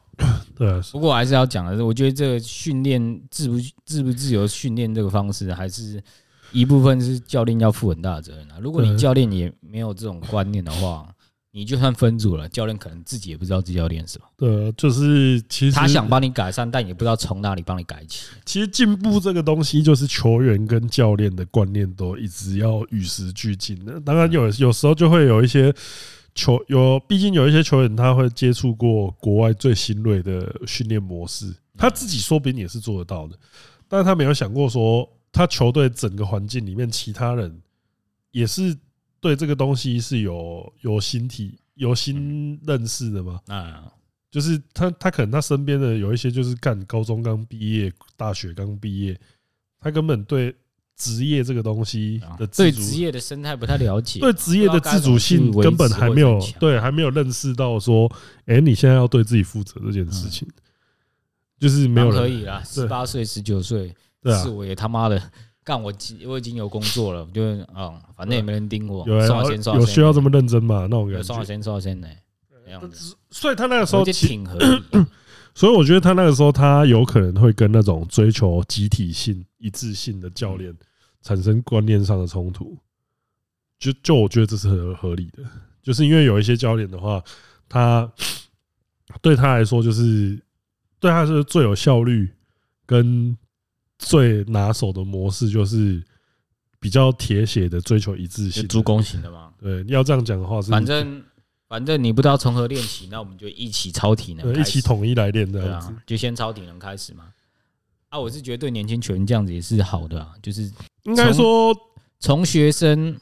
[0.62, 6.00] 对，不过我还是要讲的是，我觉得这个训练自不自不自由训练这个方式，还是
[6.52, 8.60] 一部分是教练要负很大的责任啊。
[8.62, 11.12] 如果你教练也没有这种观念的话，
[11.52, 14.26] 你就算分组了，教练可能自己也不知道自己要练什么。
[14.38, 18.28] 对，就是其实他想帮你改善，但也不知道从哪里帮你改起。
[18.46, 24.00] 其实进步这个东西，就是球员跟教练的观念都一直要与时俱进的。
[24.02, 25.74] 当然有有时候就会有一些。
[26.34, 33.38] 球有，毕竟有一些球员他会接触过国外最新锐的训练模式，他自己说不定也是做得到的，
[33.88, 37.62] 但是他没有想过说，他球队整个环境里面其他人
[38.32, 38.78] 也是
[39.20, 43.42] 对这个东西是有有新体有新认识的吗？
[43.48, 43.92] 啊，
[44.30, 49.20] 就是他他可能他身边的有一些就是干高中刚毕业，大学刚毕业，
[49.80, 50.56] 他根本对。
[51.02, 58.08] 职业这个东西的对职业的生态不太了解，对职业的自主性根本还没有对，还没有认识到说，
[58.46, 60.48] 哎，你现在要对自己负责这件事情，
[61.60, 63.92] 就是没有可以啦，十八岁、十九岁，
[64.44, 65.20] 是我也他妈的
[65.64, 65.92] 干我，
[66.28, 70.88] 我已经有工作了， 就嗯，反正也没人盯我，有有需要这么认真吗？
[70.88, 71.24] 那我感觉。
[71.24, 72.08] 刷先刷先呢，
[73.32, 74.66] 所以他那个时候挺合理，
[75.56, 80.72] 所以我觉得他那个时候他有可能会跟那种追求集体性、一致性的教练。
[81.22, 82.78] 产生观念上的冲突，
[83.78, 85.44] 就就我觉得这是很合理的，
[85.84, 87.24] 就是因为有一些教练的话，
[87.70, 88.12] 他
[89.22, 90.42] 对他来说就是
[91.00, 92.30] 对他是最有效率
[92.86, 93.38] 跟
[94.00, 96.04] 最拿手的模式，就是
[96.80, 99.54] 比较铁血的追求一致性，助攻型的嘛。
[99.60, 101.24] 对，要这样讲的话是，反正
[101.68, 107.32] 反正你不知道从何练习，那我们就一起超体能，一起统一来练这样子，就先抄体能开始嘛。
[108.12, 110.70] 啊，我是觉得对年轻球员这样子也是好的啊，就是
[111.04, 111.74] 应该说
[112.20, 113.18] 从学生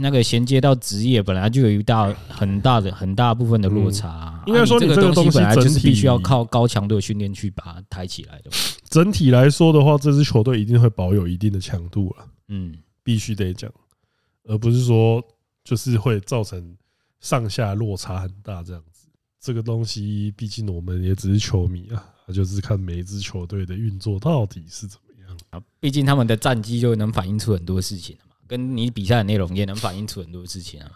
[0.00, 4.42] 那个衔接到职业，本来就有一大很大的很大部分的落差。
[4.46, 8.50] 应该说，你这个东西本来就是必须要靠高强度的训练去把它抬起来的。
[8.90, 12.26] 整体来说的话，这支球队一定会保有一定的强度了。
[12.48, 13.72] 嗯，必须得讲，
[14.44, 15.22] 而不是说
[15.62, 16.76] 就是会造成
[17.20, 19.06] 上下落差很大这样子。
[19.40, 22.04] 这个东西，毕竟我们也只是球迷啊。
[22.32, 25.62] 就是看每一支球队的运作到底是怎么样啊？
[25.78, 30.92] 毕竟他们的战绩就能反映出很多事情了嘛，跟你比赛的内容也能反映出很多事情啊。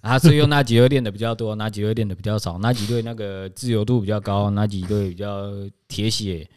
[0.00, 5.50] 啊，所以用哪几队练的比较多，哪几队练的比较少，哪几队那个自由度比较高，哪几队比较
[5.88, 6.48] 铁血，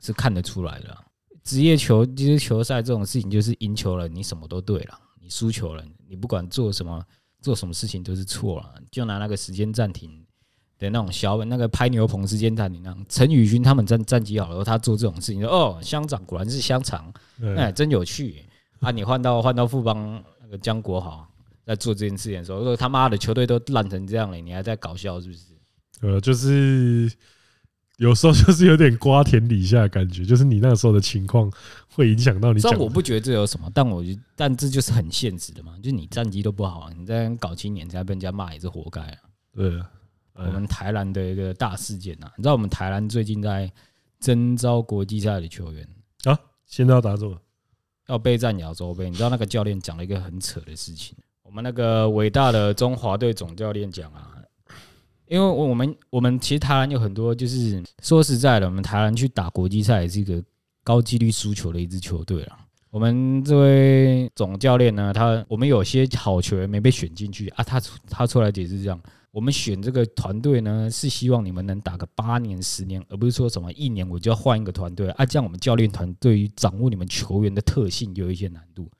[0.00, 0.96] 是看得出来的。
[1.44, 7.04] 职业球其实球赛这种事情，就是赢球了，你什么都对了；你输球了，你不管做什么
[7.42, 8.74] 做什么事情都是错了。
[8.90, 10.24] 就拿那个时间暂停。
[10.78, 17.12] 的那种小本，那个拍牛棚时间暂停，那陈宇勋他们战战绩好了，他做这种事情，说哦，乡长果然是乡长，
[17.56, 18.44] 哎，真有趣
[18.80, 18.90] 啊！
[18.90, 21.26] 你换到换到富邦那个江国豪
[21.66, 25.40] 在做这件事情的时候，说他妈的球队都烂成这样了，你还在搞笑是不是？
[26.00, 27.10] 呃，就是
[27.96, 31.50] 有时候就是有点瓜田李下的感觉，就是你那个时候的情况
[31.92, 32.60] 会影响到你。
[32.60, 34.04] 虽然我不觉得这有什么，但我
[34.36, 35.72] 但这就是很现实的嘛。
[35.82, 39.18] 就是你战绩都不好，你在搞青年才被人家骂也是活该啊。
[39.52, 39.90] 对啊，
[40.38, 43.70] 我们台南的一个大事件啊，你知道我们台南最近在
[44.20, 45.86] 征召国际赛的球员
[46.24, 47.36] 啊，现在要打什么？
[48.06, 49.10] 要备战亚洲杯。
[49.10, 54.34] 你知道那个教练讲了一个很扯的事情，我们那个伟大的中华队总教练讲啊。
[55.26, 60.42] 因为我们我们其实台湾有很多，就是说实在的，我们台湾去打国际赛也是一个
[60.82, 62.58] 高几率输球的一支球队了。
[62.88, 68.98] 我们这位总教练呢，他我们有些好球员没被选进去啊，他他出来解释这样，
[69.38, 78.90] 我们选这个团队呢，是希望你们能打个八年十年，而不是说什么一年我就要换一个团队啊，这样我们教练团对于掌握你们球员的特性有一些难度。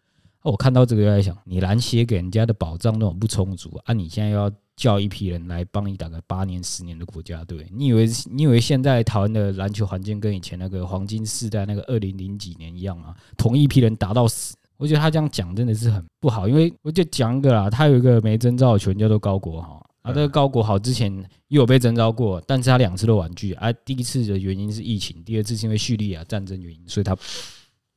[0.42, 4.48] 我看到这个在想，你篮协给人家的保障那种不充足啊，你现在要。
[4.78, 13.12] 叫一批人来帮你打个八年、十年的国家队，你以为你以为现在台湾的篮球环境跟以前那个黄金世代那个二零零几年一样吗？
[13.36, 16.46] 同一批人打到死，我觉得他这样讲真的是很不好。
[16.46, 21.12] 因为我就讲一个啦，他有一个没征召的球员叫做高国豪啊，这个高国豪之前
[21.48, 23.72] 又有被征召过，但是他两次都婉拒啊。
[23.72, 27.16] 第一次的原因是疫情，第二次是因为叙利亚战争原因，所以他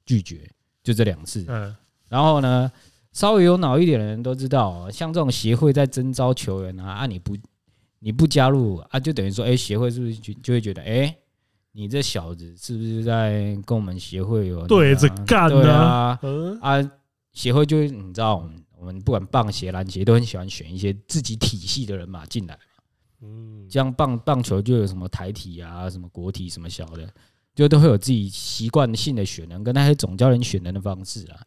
[0.05, 0.49] 拒绝，
[0.83, 1.45] 就这两次。
[1.47, 1.75] 嗯，
[2.09, 2.71] 然后呢？
[3.13, 7.35] 稍微有脑一点的人都知道，像这种协会在征召球员啊，啊你不
[7.99, 11.13] 你不加入啊，就等于说，哎，协会是不是就就会觉得，哎，
[11.73, 15.73] 你这小子是不是在跟我们协会有对着干呢？
[15.73, 16.19] 啊，
[16.61, 16.91] 啊，
[17.33, 22.57] 协会就你知道，我们我们不管棒协、篮协都很喜欢选一些自己体系的人马进来，
[23.21, 27.07] 嗯，这样棒棒球就有什么台体啊、什么国体什么小的，
[27.53, 31.39] 就都会有自己习惯性的选人，跟那些总教练选人的方式啊。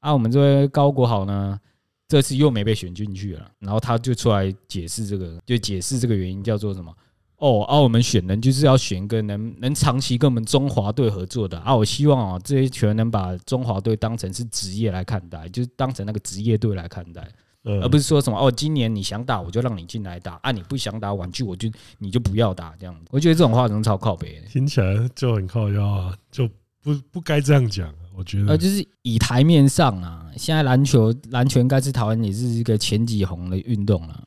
[0.00, 1.58] 啊，我们这位高国豪呢，
[2.06, 6.94] 这次又没被选进去了，然后他就出来解释这个，就解释这个原因叫做什么？
[7.38, 17.28] 哦，啊，我们选人就是要选一个能能长期跟我们中华队合作的啊，我希望啊，这些球员能把中华队当成是职业来看待，就是当成那个职业队来看待，
[17.62, 22.96] 而不是说什么哦，今年你想打我就让你进来打，啊，你不想打婉拒我就你就不要打这样。
[23.10, 26.48] 我觉得这种话能超靠北，听起来就很靠腰啊，就
[26.82, 27.94] 不不该这样讲。
[28.16, 34.24] 我觉得，呃，就是以台面上啊，现在篮球篮球应该是台湾也是一个前几红的运动了啊。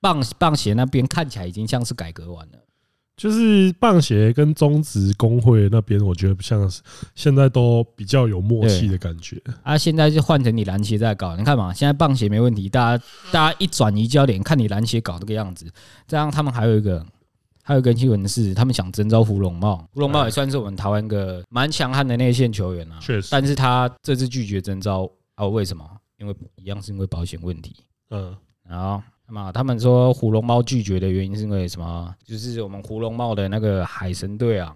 [0.00, 2.58] 棒棒协那边看起来已经像是改革完了，
[3.16, 6.82] 就是棒协跟中职工会那边，我觉得不像是
[7.14, 9.76] 现在都比较有默契的感觉啊。
[9.76, 15.66] 现在就换成你篮协在搞，你看嘛，现在棒协没问题，大家大家一转移焦点，看你篮协搞这个样子，
[16.06, 17.04] 这样他们还有一个。
[17.60, 22.98] 还有一个新闻是，他们想征召胡龙茂，胡龙茂也算是我们台湾一个蛮强悍的内线球员啊。
[22.98, 25.46] 确实，但是他这次拒绝征召啊？
[25.46, 25.86] 为什么？
[26.16, 27.76] 因为一样是因为保险问题。
[28.08, 28.34] 嗯，
[28.66, 32.14] 然后那么他们说胡龙猫拒绝的原因是因为什么？
[32.24, 34.74] 就是我们胡龙猫的那个海神队啊，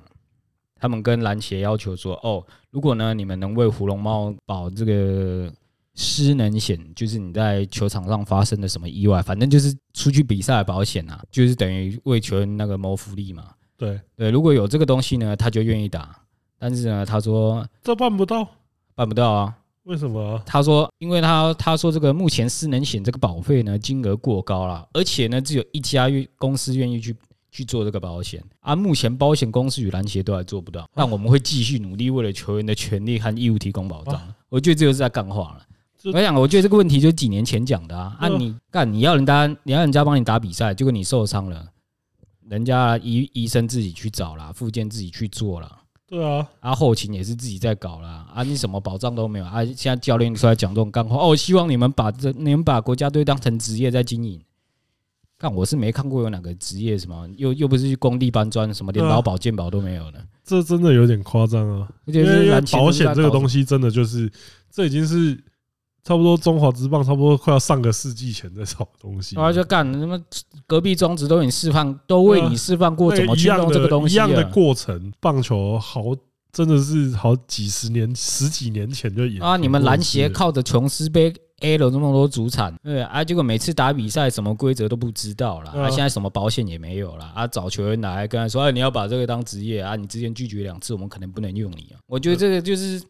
[0.79, 5.53] 他们跟篮协要求说，哦，如果呢你们能为胡龙猫保这个。
[5.95, 13.49] 失能险就是你在球场上发生的什么意外，反正就是出去比赛的保险啊，就是等于为球员那个谋福利嘛。
[13.77, 16.17] 对对，如果有这个东西呢，他就愿意打。
[16.59, 18.49] 但是呢，他说这办不到，
[18.95, 19.55] 办不到啊？
[19.85, 20.41] 为什么？
[20.47, 26.07] 他说，因为他他说这个目前失能险这个保费呢金额过高了，而且呢只有一家
[26.39, 27.17] 公司愿意去
[27.51, 28.77] 去做这个保险啊。
[28.77, 34.21] 目前保险公司与篮协都还做不到，但我们会继续努力，为了球员的权利和义务提供保障。
[34.49, 35.67] 我觉得这就是在干话了。
[36.13, 38.17] 我想，我觉得这个问题就是几年前讲的啊。
[38.21, 41.67] 啊，你干你要人家，你要人家帮你打比赛，结果你受伤了，
[42.49, 45.82] 人家医医生自己去找了，附件自己去做了。
[46.13, 48.27] 对啊，啊，后勤也是自己在搞啦。
[48.35, 49.65] 啊，你什么保障都没有啊？
[49.65, 54.39] 现在教练出来讲这种干话，哦，我希望你们把这，你们把国家队当成职业在经营。
[55.39, 60.23] 看，我是没看过有哪个职业什么，又又不是去工地搬砖，什么连劳保健保都没有的。
[60.45, 61.89] 这真的有点夸张啊！
[62.05, 64.31] 因为保险这个东西，真的就是
[64.71, 65.43] 这已经是。
[66.05, 70.21] 差不多中华职棒差不多快要上个世纪前的什么东西，啊就干什么
[70.67, 75.13] 隔壁中职都给你示范，都为你示范过怎么去弄这个东西，一样的过程。
[75.21, 76.03] 棒球好
[76.53, 79.57] 真的是好几十年、十几年前就演啊！
[79.57, 92.03] 你们篮协靠着琼斯杯 A 了那么多主场，对啊，结果每次打比赛什么规则都不知道了，啊，现在什么保险也没有了，啊，找球员来跟他说，哎，你要把这个当职业啊，你之前拒绝两次，我们可能不能用你啊。
[92.09, 93.01] 我觉得这个就是，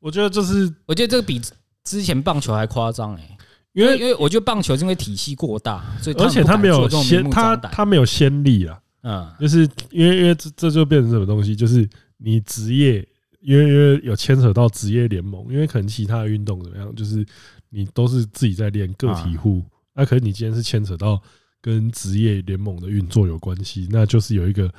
[0.00, 1.38] 我觉得就是，我觉得这个比。
[1.84, 3.38] 之前棒球还夸张哎，
[3.72, 13.06] 因为因为我觉得棒球是因为体系过大，所以而且他没有先他他没有先例啊，嗯，就是因为因为这这就变成什么东西，就是你职业，
[13.40, 17.24] 因为因为有牵扯到职业联盟，因为可能其他的运动怎么样，就是
[17.68, 19.62] 你都是自己在练个体户，
[19.92, 21.20] 那可能你今天是牵扯到
[21.60, 24.72] 跟职业联盟的运作有关系，那就是有一个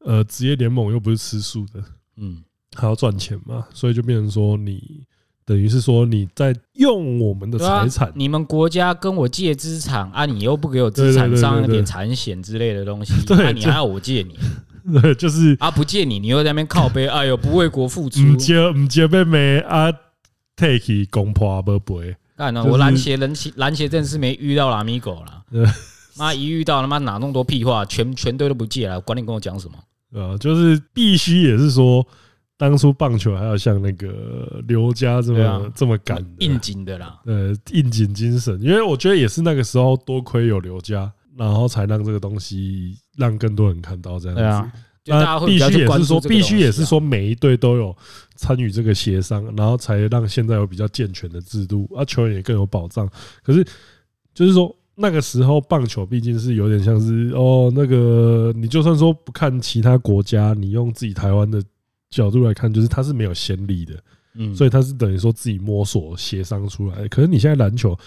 [0.00, 1.84] 呃，职业联盟又不是吃素的，
[2.16, 2.42] 嗯，
[2.74, 5.04] 还要赚钱嘛，所以就变成说你。
[5.46, 14.36] 等于是说你在用我们的财产，你们国家跟我借资产啊，你又不给我资产上一点产险之类的东西， 对，你还要我借你？
[15.00, 19.86] 对，就是啊，不借你，你又在那边靠背， 哎呦，不为国付出，唔借唔借被没啊
[20.56, 22.16] ，take 公婆不赔。
[22.36, 25.44] 干了，我篮协人篮协真是没遇到拉米狗了，
[26.18, 29.78] 妈一遇到他妈哪那么多屁话，全全队都不借了，管你跟我讲什么？
[30.20, 32.04] 啊，就是必须也是说。
[32.58, 44.42] 当初棒球还要像那个刘家这么、啊、这么赶应景的啦，呃，应景精神，因为我觉得也是那个时候多亏有刘家，然后才让这个东西让更多人看到这样子。
[44.42, 44.72] 啊，
[45.04, 47.94] 那必须也是说，必须也是说，每一队都有
[48.36, 53.06] 参与这个协商，然后才让现在有比较健全的制度，啊，球员也更有保障。
[53.42, 53.62] 可是
[54.32, 61.62] 就是说，那个时候棒球毕竟是有点像是哦，那个你就算说不看其他国家，你用自己台湾的。
[62.10, 64.02] 角度来看，就是他是没有先例的，
[64.34, 67.06] 嗯，所以他是等于说自己摸索协商出来。
[67.08, 67.98] 可是你现在篮球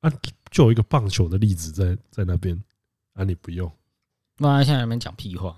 [0.00, 0.10] 啊，
[0.50, 2.60] 就有一个棒球的例子在在那边
[3.14, 3.70] 啊，你不用。
[4.38, 5.56] 那现在那边讲屁话。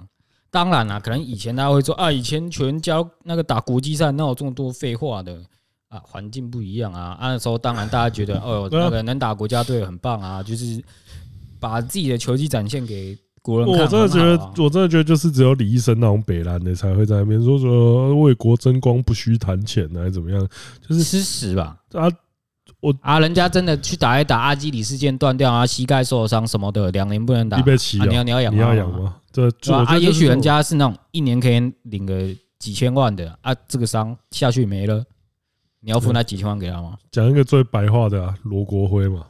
[0.51, 5.43] 当然啦，可能以前大家会说啊，以前全交那个打国际赛，哪有这么多废话的
[5.89, 5.99] 啊？
[6.05, 7.19] 环境不一样啊。
[7.21, 10.83] 那时候当然大家觉得哦， 那个能打国家队很棒啊，就是
[11.59, 13.19] 把自己的球技展现给。
[13.55, 20.49] 我真的觉得，我真的觉得，就是只有李医生那种北兰的才会在那边说说为国争光不须谈钱，还是怎么样？
[20.87, 21.77] 就是吃屎吧！
[21.93, 22.11] 啊，
[22.81, 27.57] 我啊，人家真的去打一打，阿基里事件断掉啊，膝盖受伤什么的，两年不能打。
[27.59, 29.17] 你要你要养你要养吗？
[29.33, 32.29] 对啊，也许人家是那种一年可以领个
[32.59, 35.05] 几千万的啊，这个伤下去没了，
[35.81, 36.97] 你要付那几千万给他吗？
[37.11, 39.25] 讲一个最白话的啊，罗国辉嘛。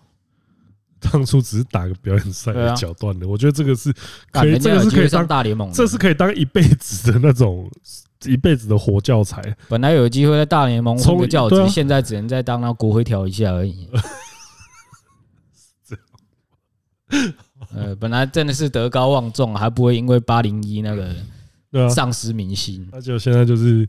[0.98, 3.92] 当初只是打个表演赛的脚断的，我觉得这个是
[4.32, 7.70] 可以，这个是可以上大联盟，这是可以当一辈子的那种
[8.24, 9.42] 一辈子的活教材。
[9.68, 13.88] 本来有机会在大联盟冲个教职，现在只能再当那国徽调一下而已。
[17.74, 22.88] 呃，本来真的是德高望重，还不会因为八零一那个丧失民心。
[22.90, 23.88] 那就现在就是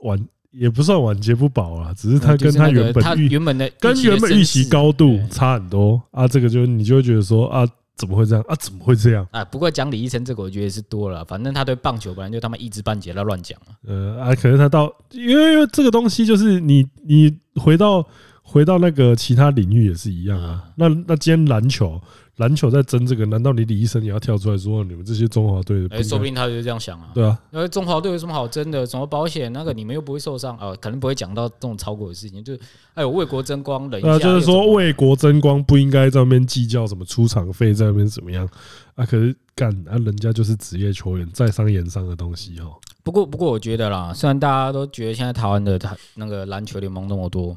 [0.00, 0.28] 玩。
[0.52, 6.26] 也不算晚节不保啊，只是他跟他原本预原本的跟原本预期高度差很多啊。
[6.26, 8.54] 这个就你就会觉得说啊，怎么会这样啊？
[8.56, 9.44] 怎么会这样啊？
[9.44, 11.24] 不过讲李医生这个，我觉得是多了。
[11.24, 13.74] 反正他对棒球本来就他妈一知半解，他乱讲啊。
[13.86, 18.04] 呃啊，可能他到因为因为这个东西就是你你回到
[18.42, 20.64] 回到那个其他领域也是一样啊。
[20.76, 22.00] 那那今天篮球。
[22.36, 25.94] 篮球在争这个，难道你李医生也要跳出来说你们这些中华队的？
[25.94, 27.10] 哎，说不定他就这样想啊。
[27.12, 28.86] 对啊，因为中华队有什么好争的？
[28.86, 29.52] 什么保险？
[29.52, 30.74] 那个你们又不会受伤啊？
[30.80, 32.42] 可能不会讲到这种超过的事情。
[32.42, 32.54] 就
[32.94, 38.48] 哎呦，为国争光，人啊，就是说为国争光不应该在那边计较什么出场费，在那边怎么样
[38.94, 39.04] 啊？
[39.04, 42.72] 可是干啊，人家就是职业球员，在商言商的东西哦。
[43.02, 47.54] 不过不过，我觉得啦，虽然大家都觉得现在台湾的他那个篮球联盟那么多，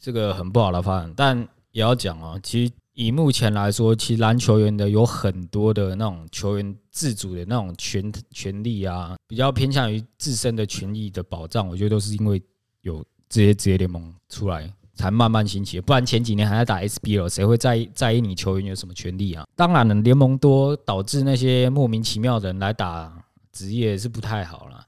[0.00, 1.36] 这个很不好的发展，但
[1.72, 2.72] 也要讲啊，其实。
[2.94, 11.68] 以目前来说，其实篮球员的有很多的那种球员自主的那种权权利啊，比较偏向于自身的权益的保障。
[11.68, 12.40] 我觉得都是因为
[12.82, 15.80] 有这些职业联盟出来，才慢慢兴起。
[15.80, 19.44] 不然前几年还在打 SBL，谁会在意在意你球员有什么权利啊？
[19.56, 23.12] 当然了，联盟多导致那些莫名其妙的人来打
[23.50, 24.80] 职业是不太好了。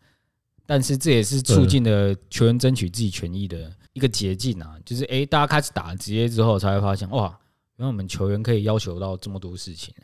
[0.65, 4.77] 但是这也是促进了球员争取自己权益的一个捷径啊。
[4.85, 7.37] 就是诶，大家开始打职业之后，才会发现哇。
[7.79, 9.95] 因为我们球员可以要求到这么多事情，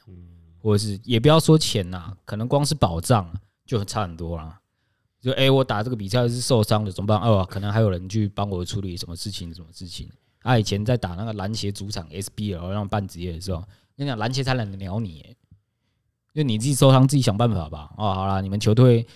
[0.60, 3.32] 或者是也不要说钱呐，可能光是保障
[3.64, 4.58] 就很差很多啦。
[5.20, 7.18] 就哎，我打这个比赛是受伤的，怎么办？
[7.20, 10.10] 哦，可能还有人去帮我处理什么事情，什么事情。
[10.40, 13.60] 他以前在打那个篮协主场 SBL 让办职业的时候，
[13.96, 15.36] 跟你讲篮协才懒得鸟你，
[16.34, 17.90] 就你自己受伤自己想办法吧。
[17.96, 19.06] 哦，好了，你们球队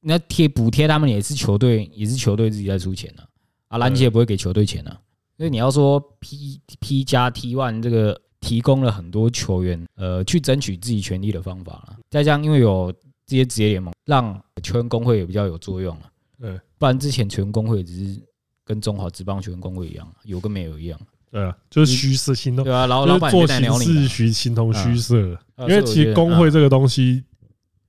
[0.00, 3.22] 那贴补贴他们也是球队，也是球队自己在出钱呢
[3.68, 5.00] 啊，篮协也不会给球队钱的。
[5.40, 12.92] 所以你要说 P P 加 T one 这个提供了很多球员呃去争取自己权利的方法了，再加上因为有
[13.26, 16.02] 这些职业联盟，让球员工会也比较有作用了。
[16.38, 18.20] 对，不然之前球员工会只是
[18.66, 21.00] 跟中华职棒球员工会一样，有跟没有一样。
[21.30, 22.62] 对啊，就是虚设心动。
[22.62, 25.38] 对啊，然后老板做形式虚形同虚设。
[25.60, 27.24] 因为其实工会这个东西，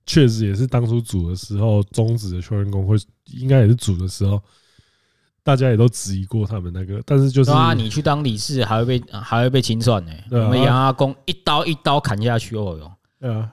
[0.05, 2.95] 确实也是当初组的时候，中职的球员工会
[3.33, 4.41] 应该也是组的时候。
[5.43, 10.11] 大家也都质疑过他们那个，但是就是啊，你去当理事还会被还会被清算呢。
[10.29, 12.91] 我们杨阿公一刀一刀砍下去哦哟。
[13.19, 13.51] 对啊，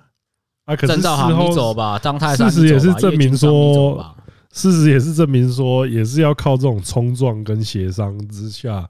[0.65, 2.51] 啊，可是事后走吧，张泰山。
[2.51, 4.15] 事实也是证明说，
[4.53, 8.87] 事实也是证明说，也是要靠这种冲撞跟协商之下，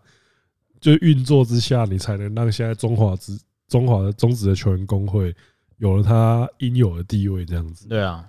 [0.80, 3.38] 就运作之下，你才能让现在中华职
[3.68, 5.34] 中华的中职的球员工会
[5.76, 7.86] 有了他应有的地位，这样子。
[7.86, 8.24] 对啊。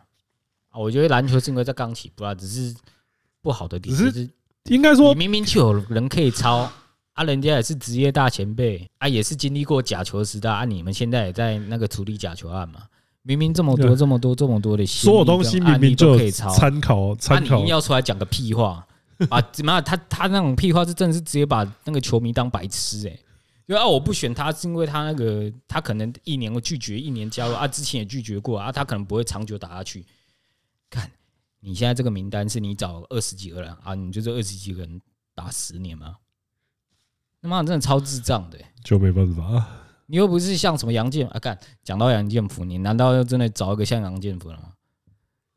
[0.69, 2.75] 啊，我觉得篮球是因为在刚起步啊，只是
[3.41, 4.29] 不好的地，只是
[4.69, 6.69] 应该说明明就有人可以抄
[7.13, 12.83] 啊，人家也是职业大前辈啊，也是经历过假球时代啊，你们现在也在那个处理假球案嘛。
[13.23, 16.49] 明明这么多、这么多、这么多的所有东西，明明就可以抄。
[16.55, 17.57] 参考，参考。
[17.57, 18.87] 你硬要出来讲个屁话
[19.29, 19.41] 啊？
[19.51, 19.81] 怎么？
[19.81, 23.19] 他他那种屁话是真的是直接把那个球迷当白痴哎！
[23.67, 30.05] 因为啊，我不选他是因为他那个他可能一年会拒绝，一年加入啊，之前也拒绝过啊，他可能不会长久打下去。
[30.89, 31.11] 看
[31.61, 35.01] 你现在这个名单是你找二十几个人啊，你就这二十几个人
[35.35, 36.15] 打十年吗？
[37.41, 39.65] 他妈真的超智障的，就没办法。
[40.07, 44.73] 你又不是像什么杨建啊，干讲到杨建福，你难道要真的找一个像杨建福了吗？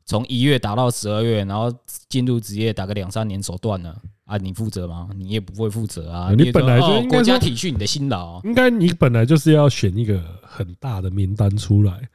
[0.05, 1.73] 从一月打到十二月，然后
[2.09, 4.37] 进入职业打个两三年手段了啊？
[4.37, 5.09] 你负责吗？
[5.15, 6.31] 你也不会负责啊！
[6.37, 12.09] 你本来就国家体恤你的辛劳，应该你本来就是要选一个很大的名单出来，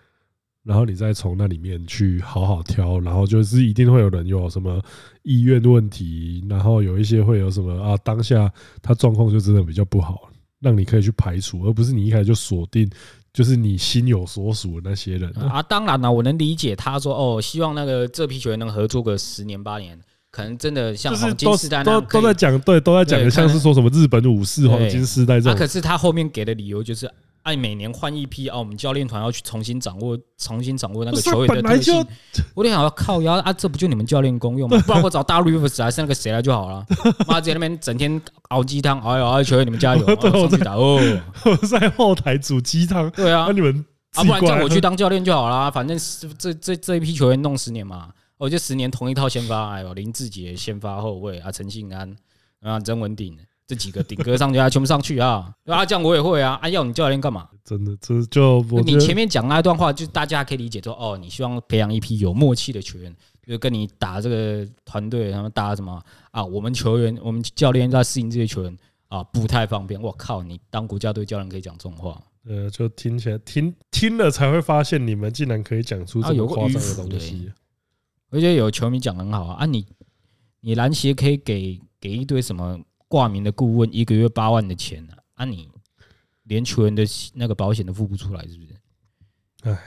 [0.68, 4.78] 然后你再从那里面去好好挑，然后就是一定会有人有什么
[5.22, 8.52] 意愿问题，然后有一些会有什么啊，当下
[8.82, 10.28] 他状况就真的比较不好。
[10.60, 12.90] 让你可以去排除，而不是你一开始就锁定，
[13.32, 15.62] 就是你心有所属的那些人 啊。
[15.62, 19.96] 当然了，我能理解他说哦，希望那个这批球员能合作个十年八年，
[20.32, 25.56] 可能真的像黄金时代那样，都都在讲，对，都在讲的像是说什么日本武士黄金时代这样。
[25.56, 27.08] 可是他后面给的理由就是。
[27.43, 31.95] 哎，每年换一批啊，我们教练团要去重新掌握、重新掌握那个球员的特性。
[32.55, 34.78] 我就想要靠腰啊，这不就你们教练公用吗？
[34.86, 36.84] 不然我找大陆 Rivers 还是那个谁来就好了。
[37.26, 41.01] 妈在那边整天熬鸡汤，哎呦，球员你们加油， 上去打哦。
[41.45, 43.84] 我在后台煮鸡汤，对啊，你们
[44.14, 45.70] 啊，不然叫我去当教练就好了。
[45.70, 45.97] 反正
[46.39, 49.70] 这这这一批球员弄十年嘛，我就十年同一套先发。
[49.70, 52.14] 哎呦，林志杰先发后卫啊，陈信安
[52.61, 53.39] 啊，曾文鼎。
[53.68, 55.54] 这几个顶哥上去啊，全部上去啊！
[55.66, 56.58] 啊，这样我也会啊！
[56.62, 57.46] 啊，要你教练干嘛？
[57.62, 63.14] 真的，这就你前面讲那一段话，就大家可以理解说，哦，你希望培养一批有默契的球员，
[63.46, 66.42] 就跟你打这个团队，他们打什么啊？
[66.42, 68.74] 我们球员，我们教练在适应这些球员
[69.08, 70.00] 啊，不太方便。
[70.00, 72.18] 我靠，你当国家队教练可以讲这种话？
[72.46, 77.52] 呃，就听起来听听了才会发现，你们竟然可以讲出这么夸张的东西。
[78.30, 79.84] 而且有球迷讲很好啊，啊，你
[80.62, 82.80] 你篮协可以给给一堆什么？
[83.09, 85.14] 挂名的顾问一个月八万的钱呢？
[85.34, 85.68] 啊，你
[86.44, 87.04] 连球员的
[87.34, 88.76] 那个保险都付不出来，是不是？
[89.62, 89.78] 哎，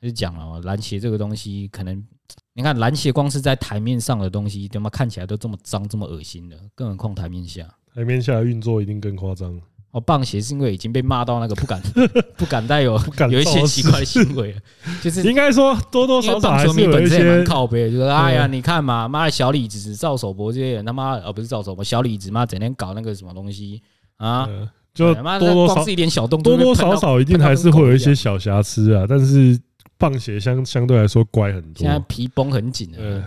[0.00, 2.06] 就讲了嘛，篮协这个东西，可能
[2.52, 9.60] 你看篮协光是在台面上的东西，他妈看起来都这么脏、这么恶心的，更何况台面下，台面下运作一定更夸张。
[9.92, 11.80] 哦，棒鞋是因为已经被骂到那个不敢
[12.36, 14.60] 不敢带有有一些奇怪的行为了，
[15.02, 23.80] 就是应该说多多少少还是有一些靠北，就是哎呀，你看嘛，妈的小李子、赵守博这些人，他妈哦不是赵守博，小李子妈整天搞那个什么东西
[24.18, 24.46] 啊，
[24.92, 29.06] 就多多少少一点小动作，多多少少一定还是会有一些小瑕疵啊。
[29.08, 29.58] 但是
[29.96, 33.22] 棒鞋相相对来说乖很多，现在皮绷很紧的，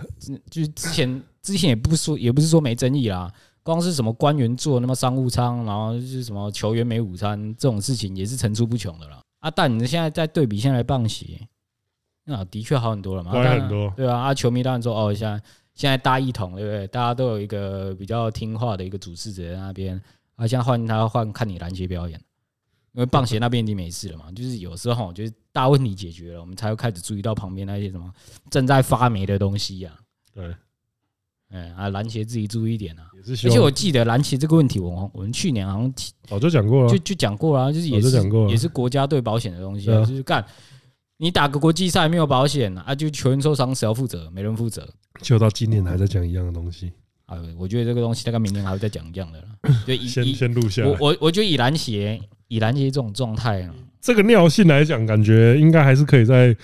[0.48, 3.28] 就是之前之前也不说也不是说没争议啦。
[3.70, 9.22] 光是什么官员做那么商务舱，然后就是什么球员没午餐这种事情，也是层出不穷的了。
[9.38, 11.38] 啊，但你现在在对比现在棒协，
[12.24, 13.30] 那的确好很多了嘛？
[13.30, 14.22] 好很多，对啊。
[14.22, 15.40] 啊，球迷当然说哦，现在
[15.72, 16.84] 现在大一统，对不对？
[16.88, 19.94] 大家都有一个比较听话的一个主事者在那边。
[20.34, 22.20] 啊，现在换他换看你篮协表演，
[22.94, 24.32] 因为棒协那边已经没事了嘛。
[24.32, 28.12] 就是有时候就是大问题解决了，我们才会开始注意到旁边那些什么
[28.50, 29.92] 正在发霉的东西呀。
[30.34, 30.52] 对。
[31.50, 33.02] 哎啊，篮协自己注意一点啊！
[33.28, 35.92] 而且我记得篮协这个问题，我我们去年好像
[36.28, 38.08] 早就讲过了，就就讲过了，就是也是
[38.48, 40.44] 也是国家队保险的东西啊，就是干
[41.16, 44.30] 你打个国际赛没有保险啊，就球员受伤谁要负责？
[44.30, 44.88] 没人负责。
[45.22, 46.92] 就到今年还在讲一样的东西
[47.26, 47.36] 啊！
[47.58, 49.46] 我觉得这个东西大概明年还会再讲一样的了。
[49.84, 50.88] 就以先先录下来。
[50.88, 56.56] 我我我觉得以篮协以篮协这种状态啊，这个尿性来讲，感觉应该还是可以在。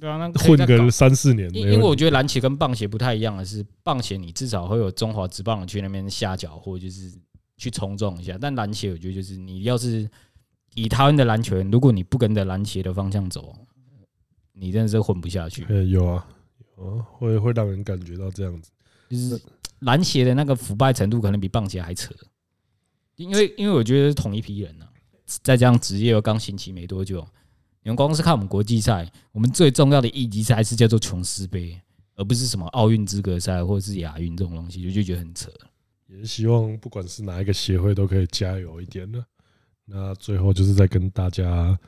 [0.00, 1.48] 对啊，那混个三四年。
[1.54, 7.12] 因因为我觉得篮协跟棒协不太一样的是，棒协你至少会有中华职棒去那边下脚，或者就是
[7.58, 8.38] 去冲撞一下。
[8.40, 10.08] 但篮协我觉得就是，你要是
[10.74, 13.54] 以台湾的篮球员，如果你不跟着篮协的方向走，
[14.54, 15.66] 你真的是混不下去。
[15.90, 16.26] 有啊，
[16.78, 18.70] 有啊，会会让人感觉到这样子，
[19.10, 19.38] 就是
[19.80, 22.14] 篮协的那个腐败程度可能比棒协还扯。
[23.16, 24.86] 因为因为我觉得是同一批人呢，
[25.42, 27.26] 再加上职业又刚兴起没多久。
[27.82, 31.80] 你们光是看我们国际赛，我们最重要的一级赛是叫做琼斯杯，
[32.14, 35.50] 而不是什么奥运资格赛或者是亚运这种东西，就就觉得很扯。
[36.08, 39.24] 也是希望不管是哪一个协会都可以加油一点呢。
[39.86, 41.78] 那最后就是再跟大家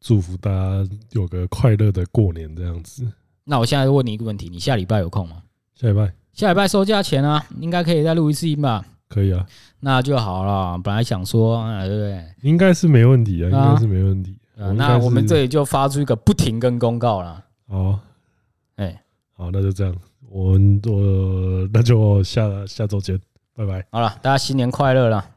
[0.00, 3.06] 祝福大家有个快乐的过年这样子。
[3.44, 5.42] 那我现在问你一个问题：你下礼拜有空吗？
[5.74, 8.84] 下礼拜，下礼拜收假前啊，应该可以再录一次音吧？
[9.08, 9.46] 可以啊，
[9.80, 10.78] 那就好了。
[10.78, 12.34] 本来想说，对不对？
[12.42, 14.36] 应该是没问题啊，应该是没问题。
[14.58, 17.44] 啊，那我们这里就发出一个不停更公告了。
[17.66, 17.98] 哦，
[18.76, 19.02] 哎，
[19.36, 19.94] 好，那就这样，
[20.28, 23.18] 我们我那就下下周见，
[23.56, 23.84] 拜拜。
[23.90, 25.33] 好了，大家新年快乐了。